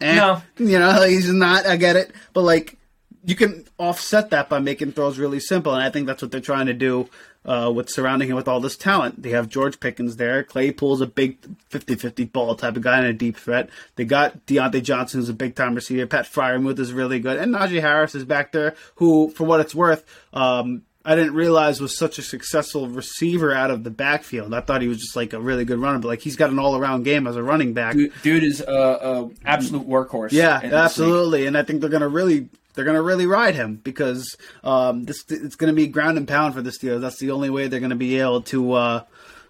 [0.00, 0.42] Eh, No.
[0.58, 1.66] you know he's not.
[1.66, 2.76] I get it, but like
[3.24, 6.40] you can offset that by making throws really simple, and I think that's what they're
[6.40, 7.08] trying to do
[7.44, 9.22] uh, with surrounding him with all this talent.
[9.22, 10.42] They have George Pickens there.
[10.42, 11.40] Claypool's a big
[11.70, 13.70] 50-50 ball type of guy and a deep threat.
[13.96, 16.06] They got Diontae Johnson, who's a big time receiver.
[16.06, 19.74] Pat Freiermuth is really good, and Najee Harris is back there, who, for what it's
[19.74, 24.54] worth, um, I didn't realize was such a successful receiver out of the backfield.
[24.54, 26.58] I thought he was just like a really good runner, but like he's got an
[26.58, 27.94] all around game as a running back.
[27.94, 30.32] Dude, dude is a, a absolute workhorse.
[30.32, 30.72] Yeah, in this league.
[30.72, 35.24] absolutely, and I think they're gonna really they're gonna really ride him because um, this
[35.28, 37.00] it's gonna be ground and pound for the Steelers.
[37.00, 39.04] That's the only way they're gonna be able to uh,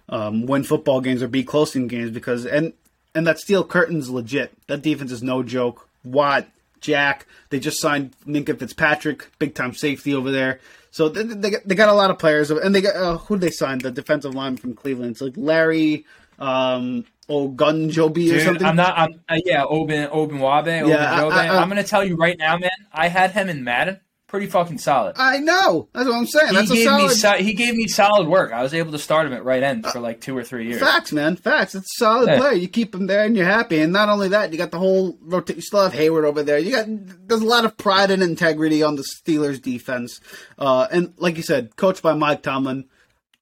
[0.09, 2.73] um, win football games or be close in games because and
[3.15, 4.53] and that steel curtain's legit.
[4.67, 5.89] That defense is no joke.
[6.05, 6.47] Watt,
[6.81, 10.61] Jack, they just signed Minkah Fitzpatrick, big time safety over there.
[10.91, 13.37] So they, they, got- they got a lot of players, and they got uh, who
[13.37, 15.13] they signed the defensive line from Cleveland.
[15.13, 16.05] It's like Larry
[16.39, 18.67] um, Ogunjobi or something.
[18.67, 18.97] I'm not.
[18.99, 19.65] I'm uh, yeah.
[19.65, 20.89] Oben Obenwabe.
[20.89, 22.71] Yeah, I, I, I, I'm gonna tell you right now, man.
[22.93, 24.01] I had him in Madden.
[24.27, 25.15] Pretty fucking solid.
[25.17, 25.89] I know.
[25.93, 26.49] That's what I'm saying.
[26.49, 28.53] He That's a gave solid me so, he gave me solid work.
[28.53, 30.81] I was able to start him at right end for like two or three years.
[30.81, 31.37] facts, man.
[31.37, 31.77] Facts.
[31.77, 32.39] It's a solid Yeah.
[32.39, 32.55] player.
[32.55, 33.79] You keep him there and you're happy.
[33.81, 35.59] And not only that, you got the whole rotation.
[35.59, 36.59] You still have Heyward over there.
[36.59, 36.87] You got
[37.29, 40.21] there's a lot of pride and integrity on the Steelers defense.
[40.59, 42.87] Uh, and like you said, coached by Mike Tomlin,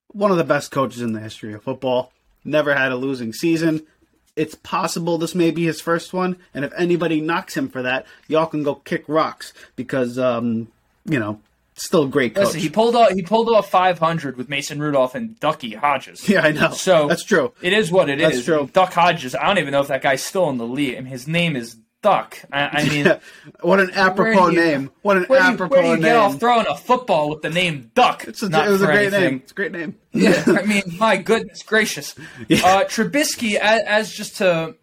[0.09, 2.13] one of the best coaches in the history of football.
[2.45, 3.87] Never had a losing season.
[4.35, 8.07] It's possible this may be his first one, and if anybody knocks him for that,
[8.29, 10.69] y'all can go kick rocks because, um,
[11.05, 11.39] you know,
[11.75, 12.47] still a great coach.
[12.47, 16.29] Listen, he pulled off he pulled off 500 with Mason Rudolph and Ducky Hodges.
[16.29, 16.71] yeah, I know.
[16.71, 17.53] So that's true.
[17.61, 18.33] It is what it is.
[18.33, 18.71] That's true.
[18.73, 19.35] Duck Hodges.
[19.35, 20.97] I don't even know if that guy's still in the league.
[20.97, 22.39] I mean, his name is Duck.
[22.53, 23.13] I, I mean,
[23.61, 24.91] what an apropos you- name!
[25.03, 26.03] What an where do you, apropos where do you name!
[26.03, 28.25] get off throwing a football with the name Duck?
[28.27, 29.21] It's a, Not it was a great anything.
[29.23, 29.37] name.
[29.43, 29.95] It's a great name.
[30.13, 32.15] Yeah, I mean, my goodness gracious.
[32.19, 34.75] Uh, Trubisky, as, as just to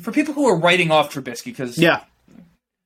[0.00, 2.40] for people who are writing off Trubisky, because yeah, I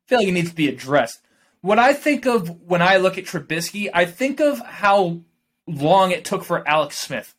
[0.09, 1.20] feel like it needs to be addressed.
[1.61, 5.20] What I think of when I look at Trubisky, I think of how
[5.68, 7.35] long it took for Alex Smith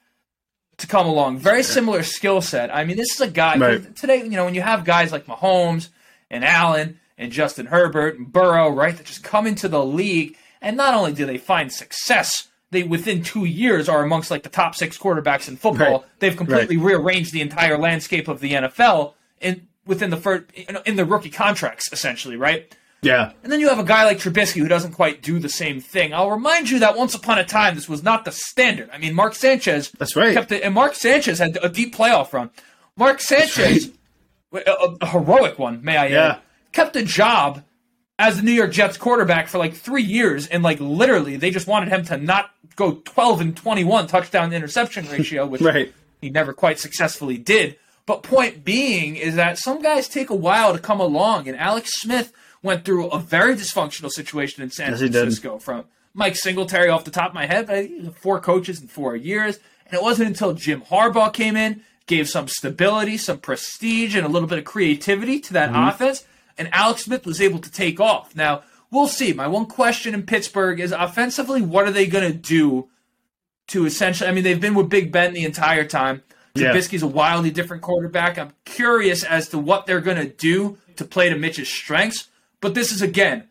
[0.77, 1.39] to come along.
[1.39, 2.73] Very similar skill set.
[2.73, 3.95] I mean, this is a guy Right.
[3.95, 4.17] today.
[4.23, 5.89] You know, when you have guys like Mahomes
[6.29, 10.77] and Allen and Justin Herbert and Burrow, right, that just come into the league, and
[10.77, 14.75] not only do they find success, they within two years are amongst like the top
[14.75, 15.99] six quarterbacks in football.
[15.99, 16.19] Right.
[16.19, 20.45] They've completely rearranged the entire landscape of the NFL in within the first
[20.85, 22.75] in the rookie contracts, essentially, right?
[23.01, 25.79] yeah, And then you have a guy like Trubisky who doesn't quite do the same
[25.79, 26.13] thing.
[26.13, 28.89] I'll remind you that once upon a time, this was not the standard.
[28.91, 29.91] I mean, Mark Sanchez.
[29.91, 30.33] That's right.
[30.33, 32.49] Kept it, and Mark Sanchez had a deep playoff run.
[32.95, 33.91] Mark Sanchez,
[34.65, 36.27] a, a- heroic one, may I Yeah.
[36.33, 36.39] add,
[36.71, 37.63] kept a job
[38.19, 41.67] as the New York Jets quarterback for like three years, and like literally, they just
[41.67, 45.93] wanted him to not go 12 and 21 touchdown interception ratio, which right.
[46.21, 47.77] he never quite successfully did.
[48.05, 51.91] But point being is that some guys take a while to come along, and Alex
[52.01, 52.31] Smith
[52.63, 54.99] went through a very dysfunctional situation in San Yes.
[54.99, 59.15] Francisco from Mike Singletary off the top of my head, but four coaches in four
[59.15, 59.59] years.
[59.85, 64.29] And it wasn't until Jim Harbaugh came in, gave some stability, some prestige, and a
[64.29, 65.87] little bit of creativity to that Mm-hmm.
[65.89, 66.25] offense,
[66.57, 68.35] and Alex Smith was able to take off.
[68.35, 69.33] Now, we'll see.
[69.33, 72.87] My one question in Pittsburgh is offensively, what are they going to do
[73.67, 74.29] to essentially?
[74.29, 76.23] I mean, they've been with Big Ben the entire time.
[76.55, 76.71] Yeah.
[76.71, 78.39] Trubisky's a wildly different quarterback.
[78.39, 82.29] I'm curious as to what they're going to do to play to Mitch's strengths.
[82.61, 83.47] But this is again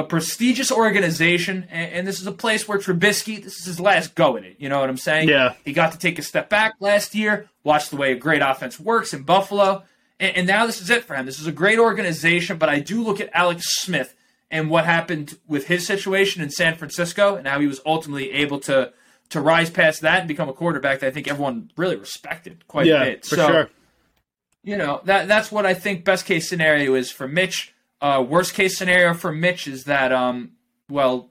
[0.00, 4.14] a prestigious organization, and, and this is a place where Trubisky, this is his last
[4.14, 4.56] go at it.
[4.58, 5.28] You know what I'm saying?
[5.28, 5.54] Yeah.
[5.64, 8.80] He got to take a step back last year, watch the way a great offense
[8.80, 9.84] works in Buffalo,
[10.18, 11.26] and, and now this is it for him.
[11.26, 14.14] This is a great organization, but I do look at Alex Smith
[14.50, 18.58] and what happened with his situation in San Francisco and how he was ultimately able
[18.60, 18.92] to
[19.28, 22.86] to rise past that and become a quarterback that I think everyone really respected quite
[22.86, 23.24] Yeah, a bit.
[23.24, 23.70] for so, sure.
[24.64, 27.72] you know, that that's what I think best case scenario is for Mitch.
[28.00, 30.52] Uh, worst case scenario for Mitch is that um
[30.88, 31.28] well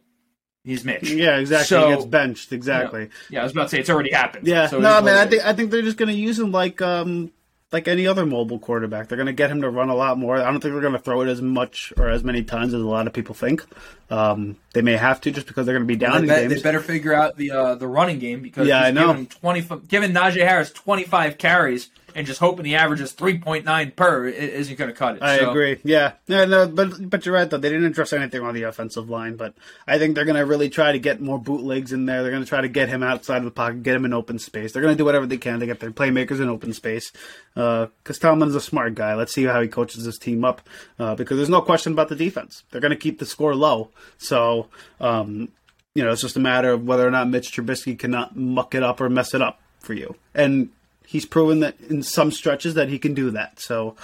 [0.64, 1.10] he's Mitch.
[1.10, 1.66] Yeah, exactly.
[1.68, 2.52] So- he gets benched.
[2.52, 3.10] Exactly.
[3.30, 4.46] Yeah, I was about to say it's already happened.
[4.48, 4.68] Yeah.
[4.68, 5.18] So no, man.
[5.18, 5.30] I is.
[5.30, 7.32] think I think they're just going to use him like um
[7.72, 9.08] like any other mobile quarterback.
[9.08, 10.38] They're going to get him to run a lot more.
[10.38, 12.82] I don't think they're going to throw it as much or as many times as
[12.82, 13.64] a lot of people think.
[14.10, 16.42] Um, they may have to just because they're going to be down They, in bet-
[16.50, 16.56] games.
[16.56, 19.08] they better figure out the uh, the running game because Yeah, he's I know.
[19.08, 23.12] giving him twenty giving Najee Harris twenty five carries and just hoping the average is
[23.12, 25.22] three point nine per i- isn't going to cut it.
[25.24, 25.80] I So, agree.
[25.84, 27.58] Yeah, yeah, no, but but you're right though.
[27.58, 29.54] They didn't address anything on the offensive line, but
[29.88, 32.22] I think they're going to really try to get more bootlegs in there.
[32.22, 34.40] They're going to try to get him outside of the pocket, get him in open
[34.40, 34.72] space.
[34.74, 37.12] They're going to do whatever they can to get their playmakers in open space.
[37.56, 39.16] Because Tomlin's a smart guy.
[39.16, 40.62] Let's see how he coaches his team up.
[40.98, 42.64] Uh, because there's no question about the defense.
[42.72, 43.90] They're going to keep the score low.
[44.18, 44.68] So.
[45.00, 45.50] Um,
[45.96, 48.84] you know, it's just a matter of whether or not Mitch Trubisky cannot muck it
[48.84, 50.16] up or mess it up for you.
[50.36, 50.70] And
[51.10, 53.60] he's proven that in some stretches that he can do that.
[53.60, 53.96] So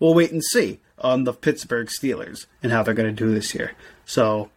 [0.00, 3.54] we'll wait and see on the Pittsburgh Steelers and how they're going to do this
[3.54, 3.72] year.
[4.06, 4.48] So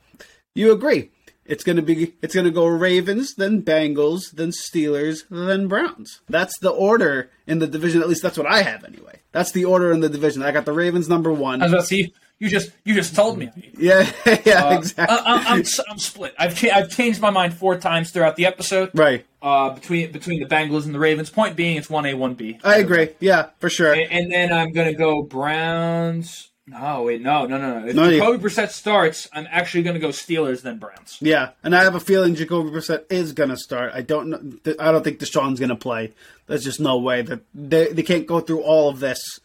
[0.56, 1.12] you agree?
[1.50, 6.22] It's going to be it's going to go Ravens, then Bengals, then Steelers, then Browns.
[6.30, 8.02] That's the order in the division.
[8.02, 9.20] At least that's what I have anyway.
[9.32, 10.43] That's the order in the division.
[10.43, 11.62] I got the Ravens number one.
[11.62, 13.50] I was about to see you just you just told me.
[13.78, 14.10] Yeah,
[14.45, 15.18] yeah, Uh, exactly.
[15.20, 16.34] I, I'm split.
[16.39, 18.91] I've cha- I've changed my mind four times throughout the episode.
[18.93, 19.26] right.
[19.41, 21.30] Uh, between between the Bengals and the Ravens.
[21.30, 22.60] Point being, it's one A one B.
[22.64, 23.10] I agree.
[23.20, 23.93] Yeah, for sure.
[23.93, 26.49] And, and then I'm gonna go Browns.
[26.70, 27.88] No, wait, no, no, no, no.
[27.88, 31.17] If No, Jacoby Brissett starts, I'm actually gonna go Steelers then Browns.
[31.20, 33.91] Yeah, and I have a feeling Jacoby Brissett is going to start.
[33.93, 34.76] I don't know.
[34.80, 36.13] I don't think Deshaun's going to play.
[36.47, 39.39] There's just no way that they they can't go through all of this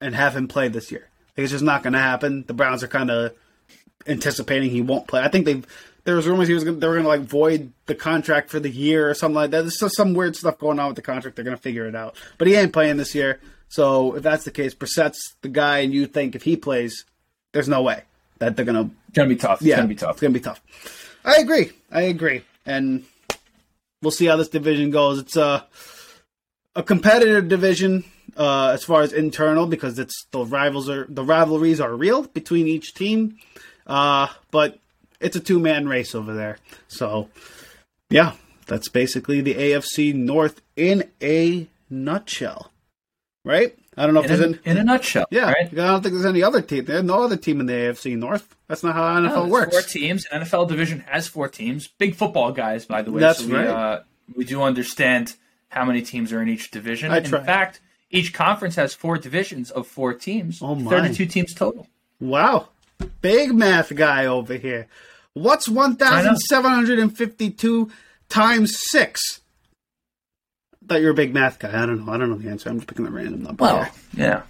[0.00, 1.08] and have him play this year.
[1.36, 2.44] Like, It's just not going to happen.
[2.46, 3.32] The Browns are kind of
[4.06, 5.22] anticipating he won't play.
[5.22, 5.62] I think they
[6.04, 8.60] there was rumors he was gonna, they were going to like void the contract for
[8.60, 9.62] the year or something like that.
[9.62, 11.36] There's just some weird stuff going on with the contract.
[11.36, 12.16] They're going to figure it out.
[12.38, 13.40] But he ain't playing this year.
[13.68, 17.04] So if that's the case, Brissett's the guy, and you think if he plays,
[17.52, 18.02] there's no way
[18.38, 19.60] that they're going to It's gonna be tough.
[19.60, 20.12] It's yeah, gonna be tough.
[20.12, 20.62] It's gonna be tough.
[21.24, 21.72] I agree.
[21.90, 23.04] I agree, and
[24.02, 25.18] we'll see how this division goes.
[25.18, 25.66] It's a
[26.74, 28.04] a competitive division
[28.36, 32.68] uh, as far as internal because it's the rivals are the rivalries are real between
[32.68, 33.36] each team,
[33.86, 34.78] uh, but
[35.20, 36.58] it's a two man race over there.
[36.86, 37.28] So
[38.10, 38.34] yeah,
[38.66, 42.70] that's basically the AFC North in a nutshell,
[43.44, 43.76] right?
[43.96, 44.58] I don't know if there's a, any.
[44.64, 45.66] in a nutshell, Yeah, right?
[45.72, 46.84] I don't think there's any other team.
[46.84, 48.54] There's no other team in the AFC North.
[48.68, 49.72] That's not how NFL No, works.
[49.72, 50.24] Four teams.
[50.30, 51.88] An NFL division has four teams.
[51.88, 53.20] Big football guys, by the way.
[53.20, 53.66] That's so we, right.
[53.66, 54.02] Uh,
[54.36, 55.34] we do understand
[55.68, 57.10] how many teams are in each division.
[57.10, 57.44] I in try.
[57.44, 57.80] fact,
[58.10, 60.60] each conference has four divisions of four teams.
[60.62, 60.90] Oh, my.
[60.90, 61.86] Thirty-two teams total.
[62.20, 62.68] Wow.
[63.20, 64.88] Big math guy over here.
[65.34, 67.90] What's 1,752
[68.28, 69.40] times 6?
[70.88, 71.68] I thought you were a big math guy.
[71.82, 72.12] I don't know.
[72.12, 72.70] I don't know the answer.
[72.70, 73.62] I'm just picking a random number.
[73.62, 73.92] Well, here.
[74.14, 74.42] yeah.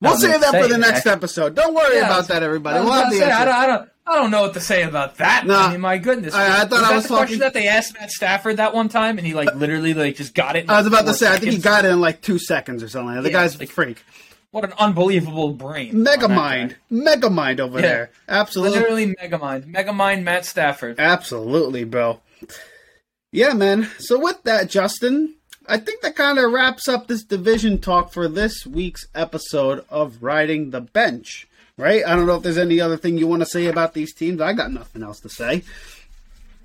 [0.00, 1.14] We'll I save that to for the next man.
[1.14, 1.54] episode.
[1.56, 2.78] Don't worry Yeah, about was- that, everybody.
[2.78, 3.88] was We'll have the say, I, don't, I don't.
[4.06, 5.44] I don't know what to say about that.
[5.46, 5.66] Nah.
[5.66, 6.34] I mean, my goodness.
[6.34, 8.58] I- I thought was I that was the talking- question that they asked Matt Stafford
[8.58, 10.64] that one time, and he like literally like just got it.
[10.64, 12.38] in, I was about to four say, I think he got it in like two
[12.38, 13.14] seconds or something.
[13.22, 14.04] The Yeah, guy's a like- freak.
[14.50, 16.02] What an unbelievable brain.
[16.02, 16.70] Mega mind.
[16.70, 16.76] guy.
[16.90, 17.86] Mega mind over Yeah.
[17.86, 18.10] there.
[18.28, 18.78] Absolutely.
[18.78, 19.66] Literally mega mind.
[19.66, 20.98] Mega mind Matt Stafford.
[20.98, 22.20] Absolutely, bro.
[23.30, 23.88] Yeah, man.
[23.98, 25.34] So with that, Justin,
[25.66, 30.22] I think that kind of wraps up this division talk for this week's episode of
[30.22, 31.46] Riding the Bench.
[31.76, 32.02] Right?
[32.04, 34.40] I don't know if there's any other thing you want to say about these teams.
[34.40, 35.62] I got nothing else to say.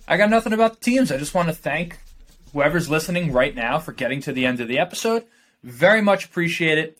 [0.07, 1.11] I got nothing about the teams.
[1.11, 1.99] I just want to thank
[2.53, 5.23] whoever's listening right now for getting to the end of the episode.
[5.63, 6.97] Very much appreciate it.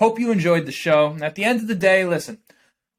[0.00, 1.16] Hope you enjoyed the show.
[1.20, 2.38] At the end of the day, listen,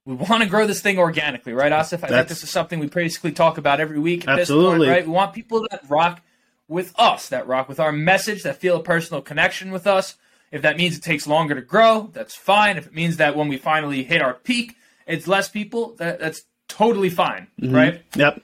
[0.05, 2.03] we want to grow this thing organically, right, Asif?
[2.03, 4.71] I think this is something we basically talk about every week at Absolutely.
[4.71, 5.07] this point, right?
[5.07, 6.21] We want people that rock
[6.67, 10.15] with us, that rock with our message, that feel a personal connection with us.
[10.51, 12.77] If that means it takes longer to grow, that's fine.
[12.77, 14.75] If it means that when we finally hit our peak,
[15.07, 17.75] it's less people, that, that's totally fine, Mm-hmm.
[17.75, 18.01] right?
[18.15, 18.41] Yep.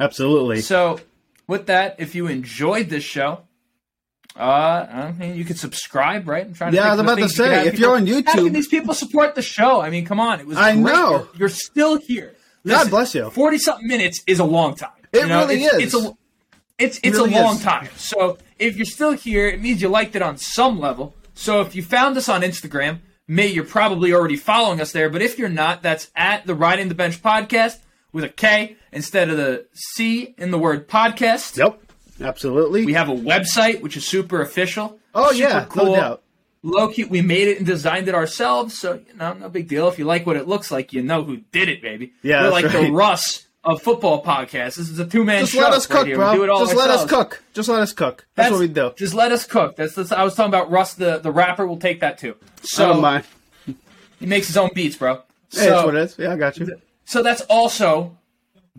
[0.00, 0.60] Absolutely.
[0.60, 1.00] So,
[1.46, 3.42] with that, if you enjoyed this show,
[4.38, 6.44] uh, I mean, you could subscribe, right?
[6.44, 8.06] I'm trying to Yeah, I was about to things you could say, if you're on
[8.06, 9.80] YouTube, How can these people support the show?
[9.80, 10.56] I mean, come on, it was.
[10.58, 10.82] I great.
[10.84, 11.10] know.
[11.10, 12.34] You're, you're still here.
[12.66, 13.30] God bless you.
[13.30, 14.90] Forty something minutes is a long time.
[15.12, 15.94] It You know, really it's, is.
[15.94, 16.16] It's a
[16.78, 17.62] It's it's really a long is.
[17.62, 17.88] time.
[17.96, 21.14] So if you're still here, it means you liked it on some level.
[21.34, 25.08] So if you found us on Instagram, may you're probably already following us there.
[25.08, 27.78] But if you're not, that's at the Riding the Bench podcast
[28.12, 31.56] with a K instead of the C in the word podcast.
[31.56, 31.80] Yep,
[32.20, 32.84] absolutely.
[32.86, 34.98] We have a website which is super official.
[35.14, 35.86] oh super yeah, cool.
[35.86, 36.22] no doubt.
[36.62, 39.86] Low key, we made it and designed it ourselves, so you know, no big deal.
[39.88, 42.12] If you like what it looks like, you know who did it, baby.
[42.22, 42.92] Yeah, we're that's like the right.
[42.92, 44.76] Russ of football podcasts.
[44.76, 45.58] This is a two man show.
[45.58, 46.16] Just let us right cook, here.
[46.16, 46.30] bro.
[46.30, 47.42] We do it all Just let us cook.
[47.52, 48.26] Just let us cook.
[48.36, 48.92] That's, what we do.
[48.96, 49.76] Just let us cook.
[49.76, 51.66] That's, that's I was talking about Russ the, the rapper.
[51.66, 52.36] We'll take that too.
[52.62, 53.24] So don't mind.
[54.18, 55.16] he makes his own beats, bro.
[55.16, 56.18] Hey, So, that's what it is.
[56.18, 56.80] Yeah, I got you.
[57.04, 58.16] so that's also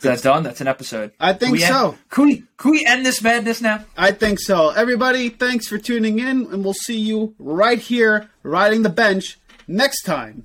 [0.00, 0.42] That's done?
[0.42, 1.12] That's an episode.
[1.18, 1.90] I think we so.
[1.90, 3.84] End, can we can we end this madness now?
[3.96, 4.68] I think so.
[4.70, 10.02] Everybody, thanks for tuning in, and we'll see you right here, riding the bench, next
[10.02, 10.44] time.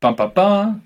[0.00, 0.82] Bum bum bum.